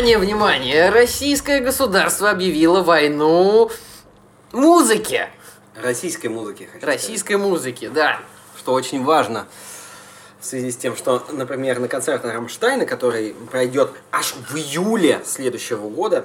Внимание, 0.00 0.18
внимание! 0.18 0.88
Российское 0.88 1.60
государство 1.60 2.30
объявило 2.30 2.82
войну 2.82 3.70
музыке. 4.50 5.28
Российской 5.76 6.28
музыки, 6.28 6.66
хочу 6.72 6.86
Российской 6.86 7.36
музыке, 7.36 7.90
да. 7.90 8.14
сказать. 8.14 8.26
Что 8.56 8.72
очень 8.72 9.04
важно 9.04 9.46
в 10.40 10.46
связи 10.46 10.70
с 10.70 10.78
тем, 10.78 10.96
что, 10.96 11.22
например, 11.32 11.80
на 11.80 11.88
концерт 11.88 12.24
Рамштайна, 12.24 12.86
который 12.86 13.34
пройдет 13.50 13.90
аж 14.10 14.32
в 14.48 14.56
июле 14.56 15.20
следующего 15.26 15.90
года, 15.90 16.24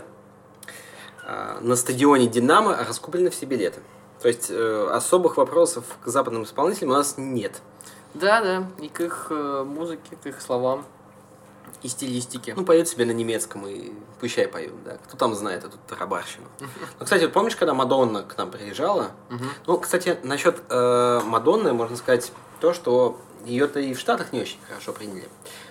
а, 1.26 1.60
на 1.60 1.76
стадионе 1.76 2.28
«Динамо» 2.28 2.78
раскуплены 2.78 3.30
все 3.30 3.46
билеты. 3.46 3.82
То 4.22 4.30
есть 4.30 4.48
э, 4.52 4.88
особых 4.90 5.36
вопросов 5.36 5.84
к 6.02 6.08
западным 6.08 6.44
исполнителям 6.44 6.92
у 6.92 6.94
нас 6.94 7.16
нет. 7.18 7.62
Да, 8.14 8.42
да. 8.42 8.68
И 8.80 8.88
к 8.88 9.02
их 9.02 9.28
э, 9.32 9.66
музыке, 9.68 10.16
к 10.24 10.28
их 10.28 10.40
словам 10.42 10.86
и 11.86 11.88
стилистике. 11.88 12.54
Ну, 12.56 12.66
поют 12.66 12.88
себе 12.88 13.06
на 13.06 13.12
немецком 13.12 13.68
и 13.68 13.92
пущай 14.20 14.48
поют, 14.48 14.84
да. 14.84 14.98
Кто 15.06 15.18
там 15.18 15.36
знает 15.36 15.64
эту 15.64 15.78
тарабарщину. 15.88 16.48
Ну, 16.60 17.04
кстати, 17.04 17.24
вот 17.24 17.34
помнишь, 17.34 17.56
когда 17.56 17.74
Мадонна 17.74 18.24
к 18.24 18.38
нам 18.38 18.52
приезжала? 18.52 19.12
Ну, 19.68 19.78
кстати, 19.78 20.18
насчет 20.24 20.62
э, 20.70 21.22
Мадонны 21.24 21.74
можно 21.74 21.96
сказать 21.96 22.32
то, 22.60 22.74
что 22.74 23.20
ее-то 23.46 23.80
и 23.80 23.94
в 23.94 24.00
Штатах 24.00 24.34
не 24.34 24.42
очень 24.42 24.60
хорошо 24.68 24.92
приняли. 24.92 25.28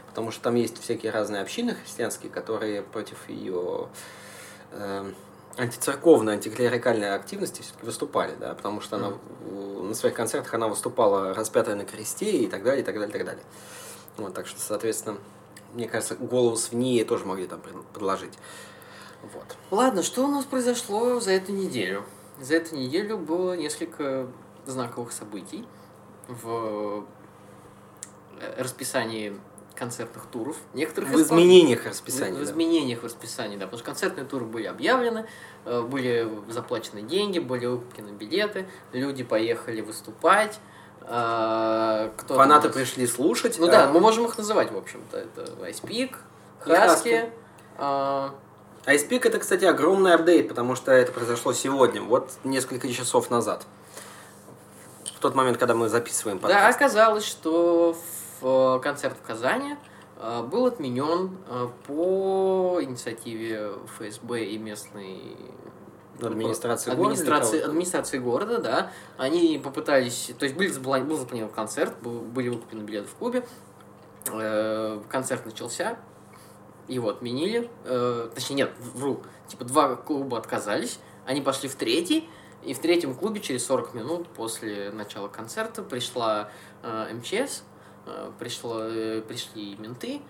Потому 0.08 0.30
что 0.30 0.42
там 0.42 0.54
есть 0.54 0.80
всякие 0.80 1.10
разные 1.10 1.42
общины 1.42 1.74
христианские, 1.74 2.30
которые 2.30 2.82
против 2.82 3.28
ее 3.28 3.88
э, 4.70 5.12
антицерковной, 5.56 6.34
антиклерикальной 6.34 7.14
активности 7.14 7.62
все-таки 7.62 7.84
выступали, 7.84 8.34
да, 8.38 8.54
потому 8.54 8.80
что 8.80 8.96
она 8.96 9.12
э, 9.40 9.80
на 9.82 9.94
своих 9.94 10.14
концертах 10.14 10.54
она 10.54 10.68
выступала 10.68 11.34
распятая 11.34 11.74
на 11.74 11.84
кресте 11.84 12.30
и 12.30 12.46
так 12.46 12.62
далее, 12.62 12.82
и 12.82 12.84
так 12.84 12.94
далее, 12.94 13.10
и 13.10 13.12
так 13.12 13.24
далее. 13.24 13.44
Вот, 14.16 14.34
так 14.34 14.46
что, 14.46 14.60
соответственно, 14.60 15.16
мне 15.74 15.88
кажется, 15.88 16.14
голос 16.16 16.70
в 16.70 16.74
ней 16.74 17.04
тоже 17.04 17.24
могли 17.24 17.46
там 17.46 17.60
пред- 17.60 17.84
предложить. 17.88 18.32
Вот. 19.22 19.56
Ладно, 19.70 20.02
что 20.02 20.24
у 20.24 20.28
нас 20.28 20.44
произошло 20.44 21.20
за 21.20 21.32
эту 21.32 21.52
неделю? 21.52 22.04
За 22.40 22.56
эту 22.56 22.76
неделю 22.76 23.16
было 23.18 23.54
несколько 23.56 24.28
знаковых 24.66 25.12
событий 25.12 25.64
в 26.28 27.04
э, 28.40 28.62
расписании 28.62 29.38
концертных 29.74 30.26
туров. 30.26 30.56
Некоторых 30.72 31.10
В 31.10 31.20
изменениях 31.20 31.82
В, 31.82 31.86
расписания. 31.86 32.34
в 32.34 32.38
да. 32.38 32.44
изменениях 32.44 33.00
в 33.00 33.04
расписании, 33.04 33.56
да, 33.56 33.64
потому 33.66 33.78
что 33.78 33.86
концертные 33.86 34.24
туры 34.24 34.44
были 34.44 34.66
объявлены, 34.66 35.26
э, 35.64 35.82
были 35.82 36.28
заплачены 36.48 37.02
деньги, 37.02 37.38
были 37.40 37.66
выкуплены 37.66 38.10
билеты, 38.10 38.68
люди 38.92 39.24
поехали 39.24 39.80
выступать. 39.80 40.60
Э, 41.06 42.10
кто 42.16 42.34
Фанаты 42.34 42.68
пришли 42.70 43.06
слушать. 43.06 43.56
Ну 43.58 43.68
а, 43.68 43.70
да, 43.70 43.88
мы 43.88 44.00
можем 44.00 44.26
их 44.26 44.36
называть, 44.38 44.72
в 44.72 44.76
общем-то. 44.76 45.18
Это 45.18 45.46
И 45.88 46.10
Хаски. 46.60 47.30
Э, 47.78 48.28
Peak 48.86 49.26
это, 49.26 49.38
кстати, 49.38 49.64
огромный 49.64 50.14
апдейт, 50.14 50.48
потому 50.48 50.74
что 50.74 50.92
это 50.92 51.12
произошло 51.12 51.52
сегодня, 51.52 52.02
вот 52.02 52.32
несколько 52.44 52.88
часов 52.92 53.30
назад. 53.30 53.66
В 55.16 55.20
тот 55.20 55.34
момент, 55.34 55.56
когда 55.56 55.74
мы 55.74 55.88
записываем 55.88 56.38
Да, 56.38 56.48
подкаст. 56.48 56.76
оказалось, 56.76 57.24
что 57.24 57.96
в, 58.40 58.76
э, 58.76 58.80
концерт 58.82 59.16
в 59.22 59.26
Казани 59.26 59.76
э, 60.18 60.42
был 60.42 60.66
отменен 60.66 61.38
э, 61.48 61.68
по 61.86 62.78
инициативе 62.82 63.72
ФСБ 63.96 64.44
и 64.44 64.58
местной 64.58 65.36
Администрации 66.20 66.90
города 66.90 67.02
администрации, 67.12 67.60
администрации 67.60 68.18
города, 68.18 68.58
да. 68.58 68.92
Они 69.16 69.60
попытались, 69.62 70.30
то 70.38 70.44
есть 70.44 70.56
были 70.56 70.68
был 71.02 71.16
запланирован 71.16 71.52
концерт, 71.52 71.94
был- 72.02 72.20
были 72.20 72.48
выкуплены 72.48 72.82
билеты 72.82 73.08
в 73.08 73.14
клубе, 73.14 73.46
э, 74.30 75.00
концерт 75.08 75.44
начался, 75.44 75.98
его 76.88 77.08
отменили, 77.10 77.70
э, 77.84 78.30
точнее 78.34 78.56
нет, 78.56 78.72
вру, 78.94 79.22
типа 79.48 79.64
два 79.64 79.96
клуба 79.96 80.38
отказались, 80.38 80.98
они 81.26 81.40
пошли 81.40 81.68
в 81.68 81.74
третий, 81.74 82.28
и 82.62 82.74
в 82.74 82.78
третьем 82.78 83.14
клубе 83.14 83.40
через 83.40 83.66
40 83.66 83.94
минут 83.94 84.28
после 84.28 84.90
начала 84.90 85.28
концерта 85.28 85.82
пришла 85.82 86.48
э, 86.82 87.12
МЧС, 87.14 87.62
пришло, 88.38 88.80
пришли 89.26 89.76
менты, 89.76 90.20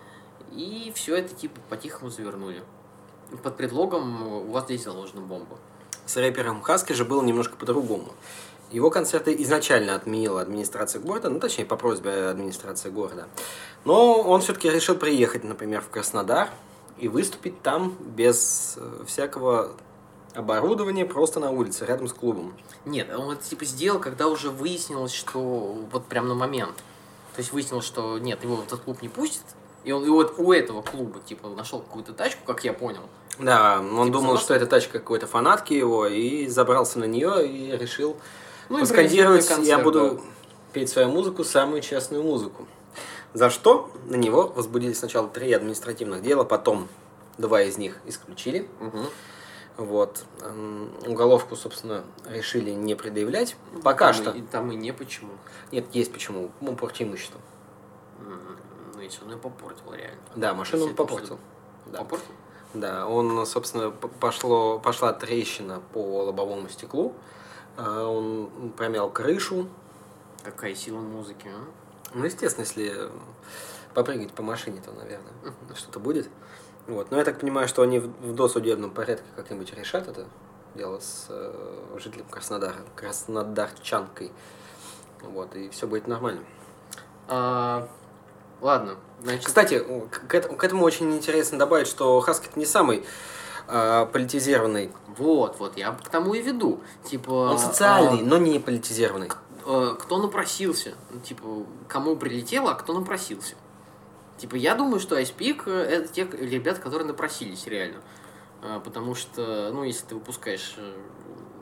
и 0.53 0.93
все 0.95 1.17
это 1.17 1.35
типа 1.35 1.61
по-тихому 1.69 2.09
завернули. 2.11 2.63
Под 3.43 3.57
предлогом 3.57 4.23
у 4.47 4.51
вас 4.53 4.65
здесь 4.65 4.85
заложена 4.85 5.23
бомба. 5.23 5.59
С 6.07 6.17
рэпером 6.17 6.63
Хаски 6.63 6.93
же 6.93 7.05
было 7.05 7.23
немножко 7.23 7.57
по-другому. 7.57 8.13
Его 8.71 8.91
концерты 8.91 9.35
изначально 9.43 9.95
отменила 9.95 10.41
администрация 10.41 11.01
города, 11.01 11.31
ну, 11.31 11.39
точнее, 11.39 11.65
по 11.65 11.77
просьбе 11.77 12.27
администрации 12.27 12.91
города. 12.91 13.29
Но 13.85 14.21
он 14.21 14.41
все-таки 14.41 14.69
решил 14.69 14.97
приехать, 14.97 15.45
например, 15.45 15.81
в 15.81 15.89
Краснодар 15.89 16.51
и 16.99 17.09
выступить 17.09 17.63
там 17.63 17.97
без 18.01 18.75
э, 18.77 19.05
всякого 19.07 19.73
оборудования, 20.35 21.05
просто 21.05 21.41
на 21.41 21.51
улице, 21.51 21.87
рядом 21.87 22.09
с 22.09 22.13
клубом. 22.13 22.55
Нет, 22.85 23.15
он 23.17 23.33
это 23.33 23.45
типа 23.45 23.65
сделал, 23.65 24.01
когда 24.01 24.27
уже 24.27 24.51
выяснилось, 24.51 25.13
что 25.13 25.41
вот 25.93 26.07
прям 26.07 26.29
на 26.29 26.35
момент. 26.35 26.77
То 27.35 27.41
есть 27.41 27.53
выяснилось, 27.53 27.85
что 27.85 28.19
нет, 28.19 28.43
его 28.43 28.57
в 28.57 28.67
этот 28.67 28.81
клуб 28.81 29.03
не 29.03 29.09
пустят. 29.09 29.45
И 29.85 29.93
он 29.93 30.05
и 30.05 30.09
вот 30.09 30.35
у 30.39 30.53
этого 30.53 30.83
клуба, 30.83 31.21
типа, 31.21 31.49
нашел 31.49 31.81
какую-то 31.81 32.15
тачку, 32.15 32.45
как 32.47 32.65
я 32.65 32.73
понял. 32.73 33.03
Да, 33.39 33.81
он 33.81 34.07
Типа 34.07 34.19
думал, 34.19 34.39
что 34.39 34.55
это 34.55 34.67
тачка 34.67 34.99
какой-то 34.99 35.27
фанатки 35.27 35.73
его, 35.75 36.07
и 36.07 36.47
забрался 36.47 36.99
на 36.99 37.05
нее 37.05 37.47
и 37.47 37.77
решил 37.77 38.17
Ну, 38.69 38.79
поскандировать, 38.81 39.43
импровизированный 39.45 39.67
я 39.69 39.77
концерт, 39.77 39.83
буду 39.85 40.15
да. 40.17 40.21
петь 40.73 40.89
свою 40.91 41.09
музыку, 41.09 41.43
самую 41.45 41.81
честную 41.83 42.23
музыку. 42.23 42.67
За 43.33 43.51
что 43.51 43.91
на 44.07 44.15
него 44.15 44.47
возбудили 44.47 44.93
сначала 44.93 45.29
три 45.29 45.53
административных 45.53 46.23
дела, 46.23 46.45
потом 46.45 46.87
два 47.39 47.63
из 47.63 47.77
них 47.79 47.99
исключили. 48.07 48.69
Мгм. 48.79 49.07
Вот. 49.77 50.23
Уголовку, 51.05 51.57
собственно, 51.57 52.05
решили 52.29 52.71
не 52.71 52.95
предъявлять. 52.95 53.57
Пока 53.83 54.13
Там 54.13 54.15
что. 54.15 54.31
и- 54.31 54.43
там 54.43 54.71
и 54.71 54.77
не 54.77 54.93
почему. 54.93 55.33
Нет, 55.73 55.87
есть 55.93 56.13
почему. 56.13 56.53
Ну, 56.61 56.77
порча 56.77 57.03
имущества. 57.03 57.41
Ну, 58.95 59.01
если 59.01 59.25
он 59.25 59.33
ее 59.33 59.37
попортил, 59.39 59.93
реально. 59.93 60.21
Да, 60.37 60.55
машину 60.55 60.85
он 60.85 60.95
попортил. 60.95 61.41
Да. 61.87 61.99
Попортил? 61.99 62.29
Да, 62.75 63.07
он, 63.07 63.47
собственно, 63.47 63.91
пошло, 63.91 64.81
пошла 64.81 65.13
трещина 65.13 65.81
по 65.93 66.25
лобовому 66.25 66.69
стеклу. 66.69 67.15
А, 67.77 68.07
Он 68.07 68.73
промял 68.77 69.11
крышу. 69.11 69.69
Какая 70.43 70.75
сила 70.75 70.99
музыки, 70.99 71.49
а? 71.49 71.65
Ну, 72.15 72.25
естественно, 72.25 72.65
если 72.65 73.11
попрыгать 73.95 74.33
по 74.33 74.43
машине, 74.43 74.83
то, 74.85 74.93
наверное, 74.93 75.33
что-то 75.75 76.01
будет. 76.01 76.29
Вот. 76.87 77.11
Но 77.11 77.17
я 77.17 77.25
так 77.25 77.41
понимаю, 77.41 77.69
что 77.69 77.83
они 77.83 78.01
в 78.01 78.09
в 78.21 78.35
досудебном 78.35 78.91
порядке 78.91 79.25
как-нибудь 79.37 79.73
решат 79.73 80.09
это 80.09 80.27
дело 80.75 80.99
с 80.99 81.27
э, 81.29 81.99
жителем 81.99 82.27
Краснодара, 82.29 82.77
краснодарчанкой. 82.97 84.33
Вот, 85.23 85.55
и 85.57 85.71
все 85.71 85.87
будет 85.87 86.07
нормально. 86.09 86.43
А, 87.29 87.89
ладно, 88.65 88.97
значит... 89.23 89.47
Кстати, 89.47 89.79
к, 90.11 90.27
к 90.27 90.35
эт- 90.35 90.57
к 90.57 90.65
этому 90.65 90.85
очень 90.85 91.15
интересно 91.15 91.59
добавить, 91.59 91.87
что 91.87 92.19
Хаски 92.21 92.49
не 92.57 92.67
самый 92.67 93.05
э, 93.69 94.07
политизированный. 94.13 94.91
Вот, 95.17 95.59
вот, 95.61 95.77
я 95.77 95.93
к 95.93 96.09
тому 96.09 96.35
и 96.35 96.43
веду. 96.43 96.81
Типа... 97.05 97.31
Он 97.53 97.59
социальный, 97.59 98.23
но 98.23 98.37
не 98.39 98.59
политизированный. 98.59 99.29
э, 99.67 99.95
кто 100.01 100.19
напросился. 100.19 100.95
Ну, 101.13 101.21
Типа, 101.21 101.47
кому 101.89 102.17
прилетело, 102.17 102.73
а 102.73 102.75
кто 102.75 102.93
напросился. 102.93 103.55
Типа, 104.39 104.57
я 104.57 104.75
думаю, 104.75 104.99
что 104.99 105.19
Peak 105.19 105.63
э, 105.67 105.71
это 105.83 106.09
те 106.09 106.25
к- 106.25 106.35
ребята, 106.35 106.81
которые 106.81 107.07
напросились 107.07 107.67
реально. 107.67 108.01
Э, 108.63 108.81
Потому 108.83 109.15
что, 109.15 109.71
ну, 109.73 109.85
если 109.85 110.07
ты 110.07 110.15
выпускаешь 110.17 110.75
э, 110.79 110.95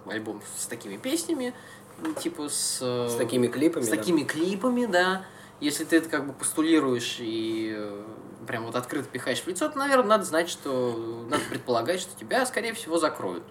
альбом 0.07 0.41
с 0.59 0.67
такими 0.67 0.97
песнями, 0.97 1.53
ну, 2.01 2.15
типа 2.15 2.49
с... 2.49 2.79
э, 2.81 3.09
С 3.11 3.17
такими 3.17 3.47
клипами. 3.49 3.85
С 3.85 3.89
да. 3.89 3.97
такими 3.97 4.23
клипами, 4.25 4.87
да. 4.87 5.25
Если 5.63 5.85
ты 5.85 5.99
это 5.99 6.09
как 6.09 6.27
бы 6.27 6.33
постулируешь 6.33 7.19
и 7.21 7.73
э, 7.77 8.03
прям 8.49 8.67
вот 8.67 8.75
открыто 8.75 9.09
пихаешь 9.09 9.41
в 9.41 9.47
лицо, 9.47 9.69
то, 9.69 9.79
наверное, 9.79 10.09
надо 10.09 10.25
знать, 10.25 10.49
что... 10.49 11.25
Надо 11.31 11.45
предполагать, 11.49 12.01
что 12.01 12.19
тебя, 12.19 12.45
скорее 12.47 12.75
всего, 12.75 12.99
закроют. 12.99 13.45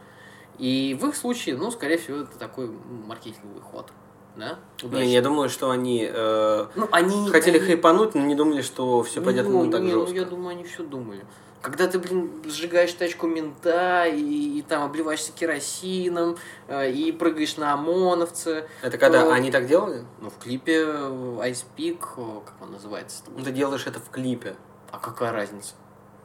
И 0.58 0.98
в 1.00 1.08
их 1.08 1.16
случае, 1.16 1.56
ну, 1.56 1.72
скорее 1.72 1.98
всего, 1.98 2.18
это 2.18 2.38
такой 2.38 2.68
маркетинговый 2.68 3.62
ход. 3.62 3.94
Да? 4.36 4.60
Не, 4.81 4.88
Удачный. 4.88 5.12
я 5.13 5.22
думаю, 5.22 5.48
что 5.50 5.72
они 5.72 6.06
э, 6.06 6.66
Ну, 6.75 6.90
они... 6.92 7.30
хотели 7.30 7.60
они- 7.60 7.66
хайпануть, 7.68 8.13
но 8.13 8.22
не 8.25 8.36
думали, 8.36 8.62
что 8.62 9.04
все 9.04 9.22
пойдет 9.22 9.48
ну, 9.48 9.72
так 9.72 9.81
не, 9.81 9.92
жестко. 9.92 10.10
Ну, 10.10 10.16
я 10.16 10.25
думаю, 10.25 10.50
они 10.50 10.63
все 10.66 10.84
думали. 10.84 11.25
Когда 11.62 11.88
ты, 11.88 12.00
блин, 12.00 12.31
сжигаешь 12.48 12.92
тачку 12.94 13.28
мента 13.28 14.06
и, 14.06 14.58
и 14.58 14.62
там 14.63 14.84
обливаешься 14.84 15.31
керосином 15.31 16.38
э, 16.68 16.92
и 16.92 17.12
прыгаешь 17.12 17.58
на 17.58 17.74
ОМОНовца. 17.74 18.66
Это 18.81 18.98
когда 18.98 19.24
то- 19.25 19.31
они 19.34 19.52
так 19.52 19.68
делали? 19.68 20.04
Ну, 20.22 20.30
в 20.31 20.38
клипе 20.40 20.78
э, 20.80 21.40
Ice 21.50 21.63
Peak, 21.78 22.00
э, 22.18 22.40
как 22.46 22.56
он 22.62 22.72
называется? 22.72 23.24
Ну, 23.36 23.44
ты 23.44 23.52
делаешь 23.52 23.86
это 23.86 24.00
в 24.00 24.10
клипе. 24.10 24.56
А 24.92 24.98
какая 24.98 25.31
разница? 25.31 25.75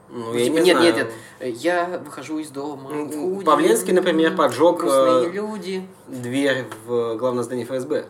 Ну, 0.08 0.26
Ну, 0.32 0.34
я 0.34 0.44
типа, 0.46 0.54
не 0.54 0.60
нет, 0.62 0.76
знаю. 0.78 0.94
нет, 0.94 1.06
нет. 1.40 1.56
Я 1.56 2.00
выхожу 2.04 2.38
из 2.38 2.48
дома. 2.50 2.88
Ну, 2.90 3.10
худи, 3.34 3.44
Павленский, 3.44 3.92
например, 3.92 4.34
поджег, 4.36 4.82
э, 4.84 5.30
люди. 5.32 5.86
Дверь 6.06 6.64
в 6.86 7.16
главное 7.16 7.42
здание 7.42 7.66
ФСБ. 7.66 8.06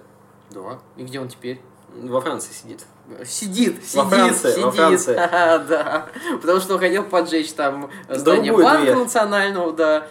Да. 0.50 0.78
И 0.96 1.02
где 1.02 1.18
он 1.18 1.28
теперь? 1.28 1.60
Во 2.02 2.20
Франции 2.20 2.52
сидит. 2.52 2.84
Сидит, 3.24 3.84
сидит, 3.84 3.94
Во 3.94 4.04
Франции, 4.04 4.50
сидит. 4.50 4.64
во 4.64 4.70
Франции. 4.70 5.14
Ага, 5.16 5.58
да. 5.64 6.08
Потому 6.40 6.60
что 6.60 6.74
он 6.74 6.80
хотел 6.80 7.04
поджечь 7.04 7.52
там 7.52 7.90
здание 8.08 8.46
Другую 8.52 8.64
банка 8.64 8.82
дверь. 8.82 8.96
национального, 8.96 9.72
да. 9.72 10.06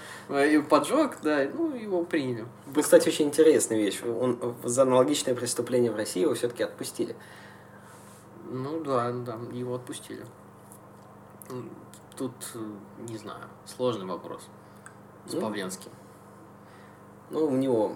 И 0.45 0.57
поджег, 0.59 1.17
да, 1.21 1.47
ну, 1.53 1.75
его 1.75 2.03
приняли. 2.03 2.45
Ну, 2.73 2.81
кстати, 2.81 3.07
очень 3.09 3.25
интересная 3.25 3.77
вещь. 3.77 4.01
Он 4.03 4.55
за 4.63 4.81
аналогичное 4.81 5.35
преступление 5.35 5.91
в 5.91 5.95
России 5.95 6.21
его 6.21 6.33
все-таки 6.33 6.63
отпустили. 6.63 7.15
Ну 8.49 8.83
да, 8.83 9.11
да, 9.11 9.37
его 9.51 9.75
отпустили. 9.75 10.25
Тут, 12.17 12.31
э, 12.55 12.59
не 13.09 13.17
знаю, 13.17 13.41
сложный 13.65 14.05
вопрос 14.05 14.47
с 15.27 15.33
Ну, 15.33 15.41
Павленским. 15.41 15.91
Ну, 17.29 17.45
у 17.45 17.51
него 17.51 17.95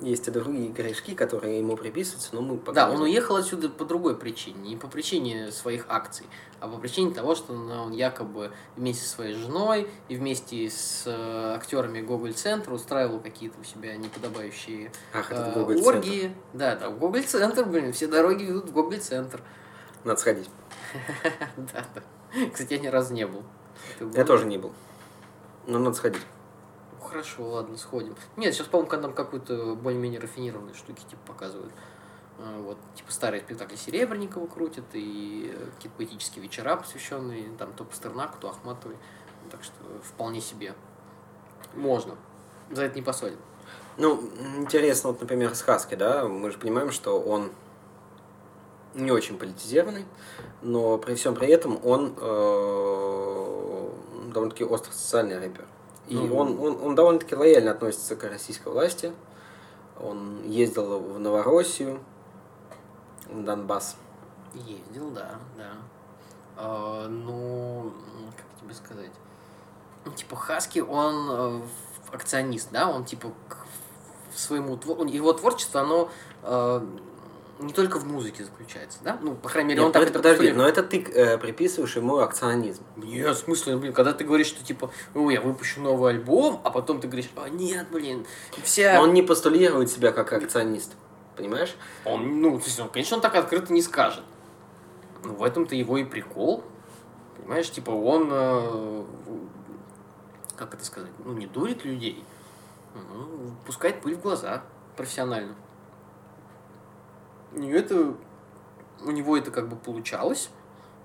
есть 0.00 0.28
и 0.28 0.30
другие 0.30 0.68
грешки, 0.68 1.14
которые 1.14 1.58
ему 1.58 1.76
приписываются, 1.76 2.34
но 2.34 2.40
мы 2.40 2.56
пока 2.56 2.86
Да, 2.86 2.90
он 2.90 3.02
уехал 3.02 3.36
отсюда 3.36 3.68
по 3.68 3.84
другой 3.84 4.16
причине. 4.16 4.70
Не 4.70 4.76
по 4.76 4.86
причине 4.86 5.50
своих 5.50 5.86
акций, 5.88 6.26
а 6.60 6.68
по 6.68 6.78
причине 6.78 7.12
того, 7.12 7.34
что 7.34 7.52
он 7.52 7.92
якобы 7.92 8.52
вместе 8.76 9.04
со 9.04 9.10
своей 9.10 9.34
женой 9.34 9.88
и 10.08 10.16
вместе 10.16 10.68
с 10.70 11.04
э, 11.06 11.54
актерами 11.54 12.00
Гоголь-центра 12.00 12.72
устраивал 12.72 13.20
какие-то 13.20 13.60
у 13.60 13.64
себя 13.64 13.96
неподобающие 13.96 14.92
Ах, 15.12 15.30
э, 15.30 15.80
оргии. 15.84 16.34
Да, 16.52 16.76
да, 16.76 16.90
в 16.90 16.98
Гоголь-центр, 16.98 17.64
блин, 17.64 17.92
все 17.92 18.06
дороги 18.06 18.44
ведут 18.44 18.70
в 18.70 18.72
Гоголь-центр. 18.72 19.42
Надо 20.04 20.20
сходить. 20.20 20.48
Да, 21.56 21.84
да. 21.94 22.02
Кстати, 22.52 22.74
я 22.74 22.78
ни 22.78 22.86
разу 22.86 23.12
не 23.14 23.26
был? 23.26 23.42
Я 24.14 24.24
тоже 24.24 24.46
не 24.46 24.58
был. 24.58 24.72
Но 25.66 25.78
надо 25.78 25.96
сходить. 25.96 26.22
Хорошо, 27.02 27.48
ладно, 27.48 27.76
сходим. 27.76 28.16
Нет, 28.36 28.54
сейчас, 28.54 28.66
по-моему, 28.66 28.90
там 28.90 29.12
какую-то 29.14 29.74
более-менее 29.74 30.20
рафинированные 30.20 30.74
штуки 30.74 31.00
типа 31.08 31.20
показывают. 31.26 31.72
А, 32.38 32.60
Вот, 32.62 32.78
типа 32.94 33.12
старые 33.12 33.42
спектакли 33.42 33.76
Серебренникова 33.76 34.46
крутят, 34.46 34.84
и 34.92 35.52
э, 35.54 35.70
какие-то 35.76 35.96
поэтические 35.96 36.42
вечера, 36.42 36.76
посвященные 36.76 37.50
там 37.58 37.72
то 37.72 37.84
Пастернаку, 37.84 38.38
то 38.40 38.50
Ахматовой. 38.50 38.96
Так 39.50 39.64
что 39.64 39.74
вполне 40.02 40.40
себе. 40.40 40.74
Можно. 41.74 42.16
За 42.70 42.84
это 42.84 42.96
не 42.96 43.02
посадят. 43.02 43.38
Ну, 43.96 44.30
интересно, 44.58 45.10
вот, 45.10 45.20
например, 45.20 45.54
с 45.54 45.62
Хаски, 45.62 45.94
да, 45.94 46.26
мы 46.28 46.50
же 46.50 46.58
понимаем, 46.58 46.92
что 46.92 47.20
он 47.20 47.50
не 48.94 49.10
очень 49.10 49.38
политизированный, 49.38 50.04
но 50.62 50.98
при 50.98 51.14
всем 51.14 51.34
при 51.34 51.48
этом 51.48 51.78
он 51.84 52.14
э, 52.16 53.88
довольно-таки 54.32 54.64
остро 54.64 54.92
социальный 54.92 55.38
рэпер. 55.38 55.64
И 56.08 56.14
Ну. 56.14 56.36
он, 56.36 56.58
он, 56.60 56.78
он 56.82 56.94
довольно-таки 56.94 57.34
лояльно 57.34 57.72
относится 57.72 58.16
к 58.16 58.24
российской 58.24 58.68
власти. 58.72 59.12
Он 60.00 60.42
ездил 60.44 61.00
в 61.00 61.18
Новороссию, 61.18 62.00
в 63.26 63.44
Донбасс. 63.44 63.96
Ездил, 64.54 65.10
да, 65.10 65.38
да. 65.56 65.72
А, 66.56 67.06
ну, 67.08 67.92
как 68.36 68.60
тебе 68.60 68.74
сказать? 68.74 69.10
Ну, 70.04 70.12
типа, 70.12 70.36
Хаски, 70.36 70.78
он 70.78 71.28
э, 71.30 71.60
акционист, 72.12 72.68
да, 72.72 72.88
он, 72.88 73.04
типа, 73.04 73.32
к 73.48 73.66
своему... 74.34 74.78
Его 75.06 75.32
творчество, 75.34 75.82
оно 75.82 76.10
э, 76.42 76.86
не 77.58 77.72
только 77.72 77.98
в 77.98 78.06
музыке 78.06 78.44
заключается, 78.44 78.98
да? 79.02 79.18
Ну, 79.20 79.34
по 79.34 79.48
крайней 79.48 79.70
мере, 79.70 79.80
Нет, 79.80 79.86
он 79.86 79.92
так 79.92 80.02
под- 80.02 80.10
это 80.10 80.18
подожди, 80.20 80.48
постулирует. 80.50 80.56
но 80.62 80.68
это 80.68 80.82
ты 80.82 81.02
э, 81.02 81.38
приписываешь 81.38 81.96
ему 81.96 82.18
акционизм. 82.18 82.82
Нет, 82.96 83.36
в 83.36 83.38
смысле, 83.40 83.74
ну, 83.74 83.80
блин, 83.80 83.92
когда 83.92 84.12
ты 84.12 84.24
говоришь, 84.24 84.46
что, 84.48 84.64
типа, 84.64 84.90
ну, 85.14 85.28
я 85.30 85.40
выпущу 85.40 85.80
новый 85.80 86.12
альбом, 86.12 86.60
а 86.64 86.70
потом 86.70 87.00
ты 87.00 87.08
говоришь, 87.08 87.30
а, 87.36 87.48
нет, 87.48 87.88
блин, 87.90 88.26
вся... 88.62 88.94
Но 88.94 89.02
он 89.02 89.14
не 89.14 89.22
постулирует 89.22 89.90
себя 89.90 90.12
как 90.12 90.32
акционист. 90.32 90.92
Понимаешь? 91.36 91.74
Он, 92.04 92.40
ну, 92.40 92.58
то 92.58 92.64
есть, 92.66 92.78
он, 92.80 92.88
конечно, 92.90 93.16
он 93.16 93.22
так 93.22 93.34
открыто 93.34 93.72
не 93.72 93.82
скажет. 93.82 94.24
Ну, 95.24 95.34
в 95.34 95.42
этом-то 95.42 95.74
его 95.74 95.98
и 95.98 96.04
прикол. 96.04 96.64
Понимаешь, 97.36 97.70
типа, 97.70 97.90
он, 97.90 98.28
э, 98.32 99.04
как 100.56 100.74
это 100.74 100.84
сказать, 100.84 101.10
ну, 101.24 101.32
не 101.32 101.46
дурит 101.46 101.84
людей, 101.84 102.24
ну, 102.94 103.52
пускает 103.66 104.00
пыль 104.00 104.16
в 104.16 104.20
глаза 104.20 104.62
профессионально. 104.96 105.54
И 107.56 107.66
это, 107.68 108.14
у 109.04 109.10
него 109.10 109.36
это 109.36 109.50
как 109.50 109.68
бы 109.68 109.76
получалось. 109.76 110.50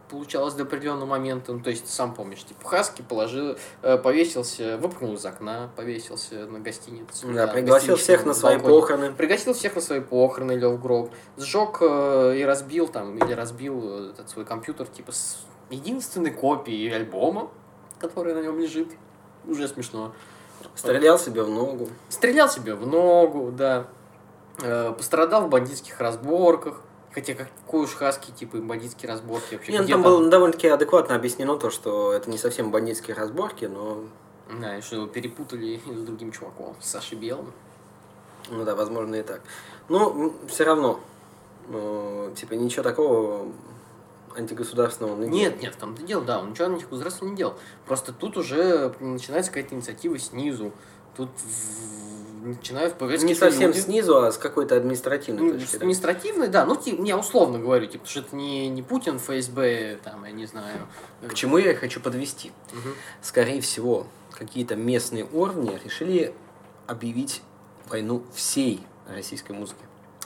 Получалось 0.10 0.54
до 0.54 0.64
определенного 0.64 1.08
момента. 1.08 1.54
Ну, 1.54 1.62
то 1.62 1.70
есть, 1.70 1.90
сам 1.90 2.14
помнишь, 2.14 2.44
типа, 2.44 2.68
Хаски 2.68 3.02
положил, 3.02 3.56
э, 3.82 3.98
повесился, 3.98 4.78
выпрыгнул 4.78 5.16
из 5.16 5.26
окна, 5.26 5.72
повесился 5.76 6.46
на 6.46 6.60
гостинице. 6.60 7.26
Да, 7.28 7.48
на 7.48 7.54
пригласил 7.54 7.96
всех 7.96 8.26
на 8.26 8.34
свои 8.34 8.58
балконе. 8.58 8.82
похороны. 8.82 9.12
Пригласил 9.14 9.54
всех 9.54 9.76
на 9.76 9.82
свои 9.82 10.02
похороны, 10.02 10.52
лег 10.52 10.74
в 10.74 10.82
гроб, 10.82 11.12
сжег 11.38 11.78
э, 11.82 12.38
и 12.38 12.44
разбил 12.44 12.88
там, 12.90 13.18
или 13.18 13.34
разбил 13.34 13.82
э, 13.84 14.10
этот 14.12 14.30
свой 14.30 14.46
компьютер, 14.46 14.86
типа, 14.88 15.14
с 15.14 15.46
единственной 15.72 16.32
копией 16.32 16.94
альбома, 16.94 17.50
которая 17.98 18.36
на 18.36 18.42
нем 18.42 18.60
лежит. 18.60 18.90
Уже 19.46 19.68
смешно. 19.68 20.14
Стрелял 20.76 21.18
себе 21.18 21.44
в 21.44 21.50
ногу. 21.50 21.90
Стрелял 22.10 22.50
себе 22.50 22.76
в 22.76 22.86
ногу, 22.86 23.52
да. 23.52 23.88
Э, 24.62 24.94
пострадал 24.96 25.48
в 25.48 25.50
бандитских 25.50 26.00
разборках. 26.00 26.82
Хотя 27.12 27.36
какой 27.36 27.84
уж 27.84 27.94
хаски, 27.94 28.32
типа, 28.32 28.58
бандитские 28.58 29.10
разборки 29.12 29.54
вообще. 29.56 29.72
Не, 29.72 29.78
ну, 29.80 29.84
где 29.84 29.94
там 29.94 30.04
там? 30.04 30.12
было 30.12 30.30
довольно-таки 30.30 30.68
адекватно 30.68 31.16
объяснено 31.16 31.58
то, 31.58 31.70
что 31.70 32.12
это 32.12 32.30
не 32.30 32.38
совсем 32.40 32.72
бандитские 32.72 33.16
разборки, 33.16 33.66
но, 33.66 34.04
Да, 34.60 34.78
и 34.78 34.82
что 34.82 34.96
его 34.96 35.08
перепутали 35.08 35.80
с 35.86 36.02
другим 36.02 36.32
чуваком, 36.32 36.76
с 36.82 36.90
Сашей 36.90 37.18
Белым. 37.18 37.52
ну 38.50 38.64
да, 38.64 38.76
возможно 38.76 39.16
и 39.16 39.22
так. 39.22 39.42
Но 39.90 40.34
все 40.48 40.64
равно, 40.64 41.00
э, 41.70 42.34
типа, 42.36 42.54
ничего 42.54 42.82
такого 42.82 43.46
антигосударственного 44.36 45.22
не 45.24 45.30
Нет, 45.30 45.62
нет, 45.62 45.78
там 45.80 45.96
ты 45.96 46.02
дело, 46.04 46.24
да, 46.24 46.40
он 46.40 46.50
ничего 46.52 46.66
антигосударственного 46.68 47.32
не 47.32 47.38
делал. 47.38 47.54
Просто 47.86 48.12
тут 48.12 48.38
уже 48.38 48.94
начинается 49.00 49.52
какая-то 49.52 49.76
инициатива 49.76 50.18
снизу. 50.18 50.72
Тут 51.16 51.30
в- 51.30 52.23
начинают 52.44 52.96
появляться 52.96 53.26
Не 53.26 53.34
какие-то 53.34 53.52
совсем 53.52 53.72
люди. 53.72 53.80
снизу, 53.82 54.18
а 54.18 54.32
с 54.32 54.38
какой-то 54.38 54.76
административной 54.76 55.42
Ну, 55.42 55.54
точки. 55.54 55.68
с 55.72 55.76
административной, 55.76 56.48
да, 56.48 56.66
ну, 56.66 56.76
ти- 56.76 56.96
я 57.04 57.18
условно 57.18 57.60
говорю, 57.60 57.86
типа, 57.88 58.06
что 58.06 58.20
это 58.22 58.36
не, 58.36 58.68
не 58.70 58.82
Путин, 58.82 59.18
ФСБ, 59.20 59.98
там, 60.04 60.24
я 60.26 60.32
не 60.32 60.46
знаю. 60.46 60.88
К 61.28 61.34
чему 61.34 61.58
я 61.58 61.76
хочу 61.76 62.00
подвести? 62.00 62.52
Мгм. 62.72 62.94
Скорее 63.22 63.62
всего, 63.62 64.08
какие-то 64.38 64.76
местные 64.76 65.26
уровни 65.32 65.80
решили 65.84 66.34
объявить 66.88 67.42
войну 67.90 68.24
всей 68.34 68.82
российской 69.08 69.52
музыке. 69.54 69.82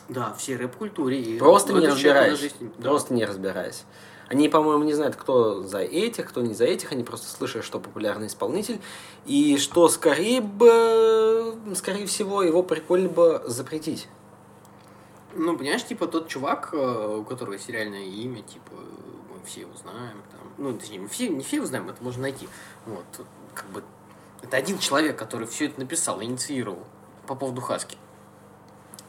Да, 0.10 0.34
всей 0.38 0.56
рэп-культуре. 0.56 1.38
Просто 1.38 1.74
не 1.74 1.88
разбираясь. 1.88 2.32
даже 2.34 2.44
если- 2.46 2.72
да. 2.78 2.90
Просто 2.90 3.14
не 3.14 3.26
разбираясь. 3.26 3.84
Они, 4.28 4.50
по-моему, 4.50 4.84
не 4.84 4.94
знают, 4.94 5.16
кто 5.16 5.64
за 5.64 5.80
этих, 5.80 6.28
кто 6.30 6.42
не 6.42 6.54
за 6.54 6.66
этих. 6.66 6.92
Они 6.92 7.04
просто 7.04 7.30
слышат, 7.30 7.64
что 7.64 7.80
популярный 7.80 8.28
исполнитель. 8.28 8.82
И 9.26 9.58
что 9.58 9.88
скорее 9.88 10.42
бы, 10.42 11.56
скорее 11.76 12.06
всего, 12.08 12.44
его 12.44 12.62
прикольно 12.62 13.10
бы 13.10 13.42
запретить. 13.46 14.08
Ну, 15.34 15.58
понимаешь, 15.58 15.86
типа, 15.86 16.08
тот 16.08 16.28
чувак, 16.28 16.70
э, 16.74 17.18
у 17.20 17.24
которого 17.24 17.54
есть 17.54 17.70
реальное 17.70 18.06
имя, 18.06 18.42
типа, 18.42 18.72
мы 18.74 19.46
все 19.46 19.62
его 19.62 19.72
знаем, 19.76 20.24
там, 20.32 20.42
ну, 20.58 20.76
точнее, 20.76 21.00
мы 21.00 21.08
все, 21.08 21.30
не 21.30 21.44
все 21.44 21.58
его 21.58 21.66
знаем, 21.68 21.88
это 21.90 22.04
можно 22.04 22.24
найти. 22.24 22.50
Вот, 22.88 23.06
как 23.54 23.68
бы, 23.68 23.84
это 24.42 24.58
один 24.58 24.80
человек, 24.80 25.18
который 25.18 25.48
все 25.48 25.68
это 25.68 25.80
написал, 25.80 26.24
инициировал 26.24 26.84
по 27.28 27.36
поводу 27.36 27.62
Хаски. 27.62 27.98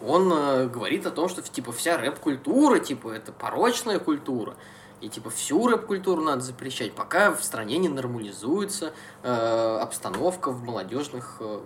Он 0.00 0.30
э, 0.32 0.66
говорит 0.66 1.06
о 1.06 1.10
том, 1.10 1.28
что, 1.28 1.40
типа, 1.40 1.72
вся 1.72 1.96
рэп-культура, 1.96 2.78
типа, 2.78 3.10
это 3.10 3.32
порочная 3.32 3.98
культура. 3.98 4.54
И, 5.00 5.08
типа, 5.08 5.30
всю 5.30 5.66
рэп-культуру 5.68 6.22
надо 6.22 6.42
запрещать, 6.42 6.92
пока 6.92 7.32
в 7.32 7.42
стране 7.44 7.78
не 7.78 7.88
нормализуется 7.88 8.92
э, 9.22 9.78
обстановка 9.80 10.50
в 10.50 10.62
молодежных 10.62 11.36
э, 11.40 11.60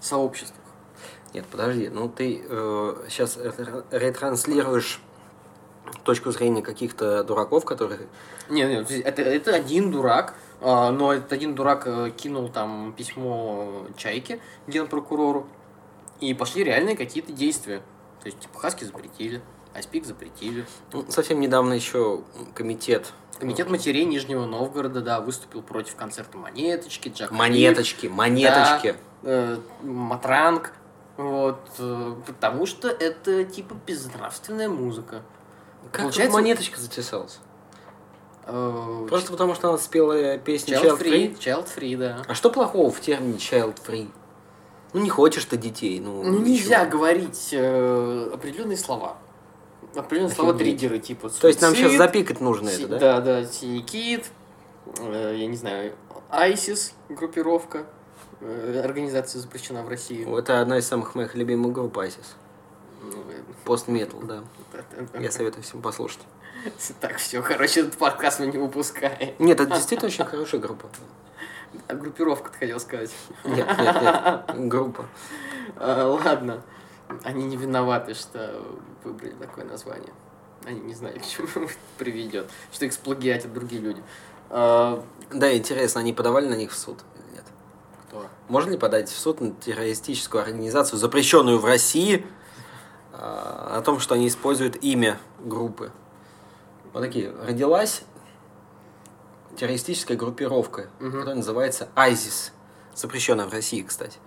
сообществах. 0.00 0.58
Нет, 1.32 1.46
подожди, 1.50 1.88
ну 1.88 2.10
ты 2.10 2.44
сейчас 3.08 3.38
ретранслируешь 3.90 5.00
точку 6.04 6.30
зрения 6.30 6.62
каких-то 6.62 7.24
дураков, 7.24 7.64
которые... 7.64 8.00
Не, 8.48 8.64
не, 8.64 8.84
то 8.84 8.92
есть 8.92 9.04
это, 9.04 9.22
это 9.22 9.54
один 9.54 9.90
дурак, 9.90 10.34
а, 10.60 10.90
но 10.90 11.12
этот 11.12 11.32
один 11.32 11.54
дурак 11.54 11.86
э, 11.86 12.10
кинул 12.10 12.48
там 12.48 12.92
письмо 12.96 13.86
Чайке, 13.96 14.40
генпрокурору, 14.66 15.46
и 16.20 16.34
пошли 16.34 16.64
реальные 16.64 16.96
какие-то 16.96 17.32
действия. 17.32 17.82
То 18.20 18.26
есть, 18.26 18.40
типа, 18.40 18.58
Хаски 18.58 18.84
запретили, 18.84 19.42
Аспик 19.74 20.04
запретили. 20.04 20.66
Ну, 20.92 21.04
совсем 21.08 21.40
недавно 21.40 21.72
еще 21.74 22.22
комитет... 22.54 23.12
Комитет 23.38 23.68
матерей 23.70 24.04
Нижнего 24.04 24.44
Новгорода, 24.46 25.00
да, 25.00 25.20
выступил 25.20 25.62
против 25.62 25.96
концерта 25.96 26.36
Монеточки, 26.38 27.08
Джак 27.08 27.32
Монеточки, 27.32 28.06
монеточки. 28.06 28.94
э, 29.22 29.58
Матранг, 29.82 30.72
вот, 31.16 31.58
э, 31.78 32.14
потому 32.26 32.66
что 32.66 32.88
это, 32.88 33.42
типа, 33.44 33.74
безнравственная 33.86 34.68
музыка. 34.68 35.22
Как 35.90 36.02
Получается- 36.02 36.32
монеточка 36.38 36.80
затесалась? 36.80 37.40
Э, 38.46 39.06
Просто 39.08 39.32
потому, 39.32 39.54
что 39.54 39.70
она 39.70 39.78
спела 39.78 40.38
песню 40.38 40.76
Child 40.76 40.82
Child 40.82 41.00
Free, 41.00 41.10
Free. 41.34 41.38
Child 41.38 41.68
Free, 41.76 41.96
да. 41.96 42.22
А 42.28 42.34
что 42.34 42.50
плохого 42.50 42.90
в 42.90 43.00
термине 43.00 43.38
Child 43.38 43.78
Free? 43.84 44.08
Ну, 44.92 45.00
не 45.00 45.10
хочешь 45.10 45.44
ты 45.46 45.56
детей, 45.56 45.98
ну... 46.00 46.22
Ну, 46.22 46.38
нельзя 46.40 46.84
говорить 46.86 47.48
э, 47.52 48.30
определенные 48.32 48.76
слова. 48.76 49.16
Определенные 49.94 50.34
слова 50.34 50.52
Офигеть. 50.54 50.78
триггеры, 50.78 50.98
типа 50.98 51.28
То 51.28 51.48
есть 51.48 51.60
нам 51.60 51.72
сейчас 51.72 51.92
суицид, 51.92 51.98
запикать 51.98 52.40
нужно 52.40 52.70
си- 52.70 52.82
это, 52.84 52.88
да? 52.88 52.98
Да, 52.98 53.20
да, 53.20 53.44
Синий 53.44 53.82
Кит, 53.82 54.30
э, 54.98 55.34
я 55.36 55.46
не 55.46 55.56
знаю, 55.56 55.92
ISIS, 56.30 56.92
группировка, 57.10 57.84
э, 58.40 58.82
организация 58.84 59.40
запрещена 59.40 59.82
в 59.82 59.88
России. 59.88 60.26
Это 60.38 60.60
одна 60.60 60.78
из 60.78 60.86
самых 60.86 61.14
моих 61.14 61.34
любимых 61.34 61.72
групп 61.72 61.96
ISIS. 61.98 62.34
Постметал, 63.64 64.20
да. 64.20 64.42
Я 65.18 65.30
советую 65.30 65.62
всем 65.62 65.82
послушать. 65.82 66.20
Так, 67.00 67.16
все, 67.16 67.42
короче, 67.42 67.80
этот 67.80 67.96
подкаст 67.98 68.38
мы 68.38 68.46
не 68.46 68.56
выпускаем. 68.56 69.34
Нет, 69.40 69.58
это 69.60 69.74
действительно 69.74 70.06
очень 70.08 70.24
хорошая 70.24 70.60
группа. 70.60 70.88
А 71.88 71.94
группировка, 71.94 72.52
ты 72.52 72.58
хотел 72.58 72.78
сказать. 72.78 73.10
Нет, 73.44 73.66
нет, 73.66 73.96
нет. 74.02 74.44
Группа. 74.68 75.06
А, 75.76 76.06
ладно. 76.06 76.62
Они 77.24 77.44
не 77.44 77.56
виноваты, 77.56 78.14
что 78.14 78.62
выбрали 79.04 79.32
такое 79.32 79.64
название. 79.64 80.12
Они 80.64 80.80
не 80.80 80.94
знали, 80.94 81.18
к 81.18 81.26
чему 81.26 81.48
это 81.54 81.72
приведет. 81.98 82.50
Что 82.72 82.84
их 82.86 82.92
сплагиатят 82.92 83.52
другие 83.52 83.80
люди. 83.82 84.02
А, 84.50 85.04
Да, 85.32 85.56
интересно, 85.56 86.00
они 86.00 86.12
подавали 86.12 86.46
на 86.48 86.54
них 86.54 86.70
в 86.72 86.76
суд 86.78 86.98
или 87.16 87.36
нет? 87.36 87.44
кто? 88.08 88.26
Можно 88.48 88.70
ли 88.72 88.78
подать 88.78 89.08
в 89.08 89.18
суд 89.18 89.40
на 89.40 89.50
террористическую 89.52 90.42
организацию, 90.42 90.98
запрещенную 90.98 91.58
в 91.58 91.64
России, 91.64 92.26
а, 93.12 93.76
о 93.78 93.82
том, 93.82 93.98
что 93.98 94.14
они 94.14 94.28
используют 94.28 94.76
имя 94.84 95.18
группы? 95.40 95.90
Вот 96.92 97.00
такие. 97.02 97.30
Родилась 97.30 98.02
террористическая 99.56 100.16
группировка, 100.16 100.88
Мгм. 101.00 101.12
которая 101.12 101.36
называется 101.36 101.88
ISIS, 101.96 102.52
запрещенная 102.94 103.46
в 103.46 103.52
России, 103.52 103.82
кстати. 103.82 104.18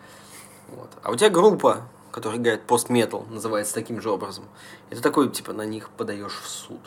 Вот. 0.70 0.90
А 1.04 1.12
у 1.12 1.16
тебя 1.16 1.30
группа, 1.30 1.84
которая 2.16 2.40
играет 2.40 2.62
постметал, 2.62 3.26
называется 3.30 3.74
таким 3.74 4.00
же 4.00 4.10
образом. 4.10 4.46
Это 4.90 5.02
такой, 5.02 5.30
типа, 5.30 5.52
на 5.52 5.64
них 5.66 5.90
подаешь 5.90 6.40
в 6.42 6.48
суд. 6.48 6.80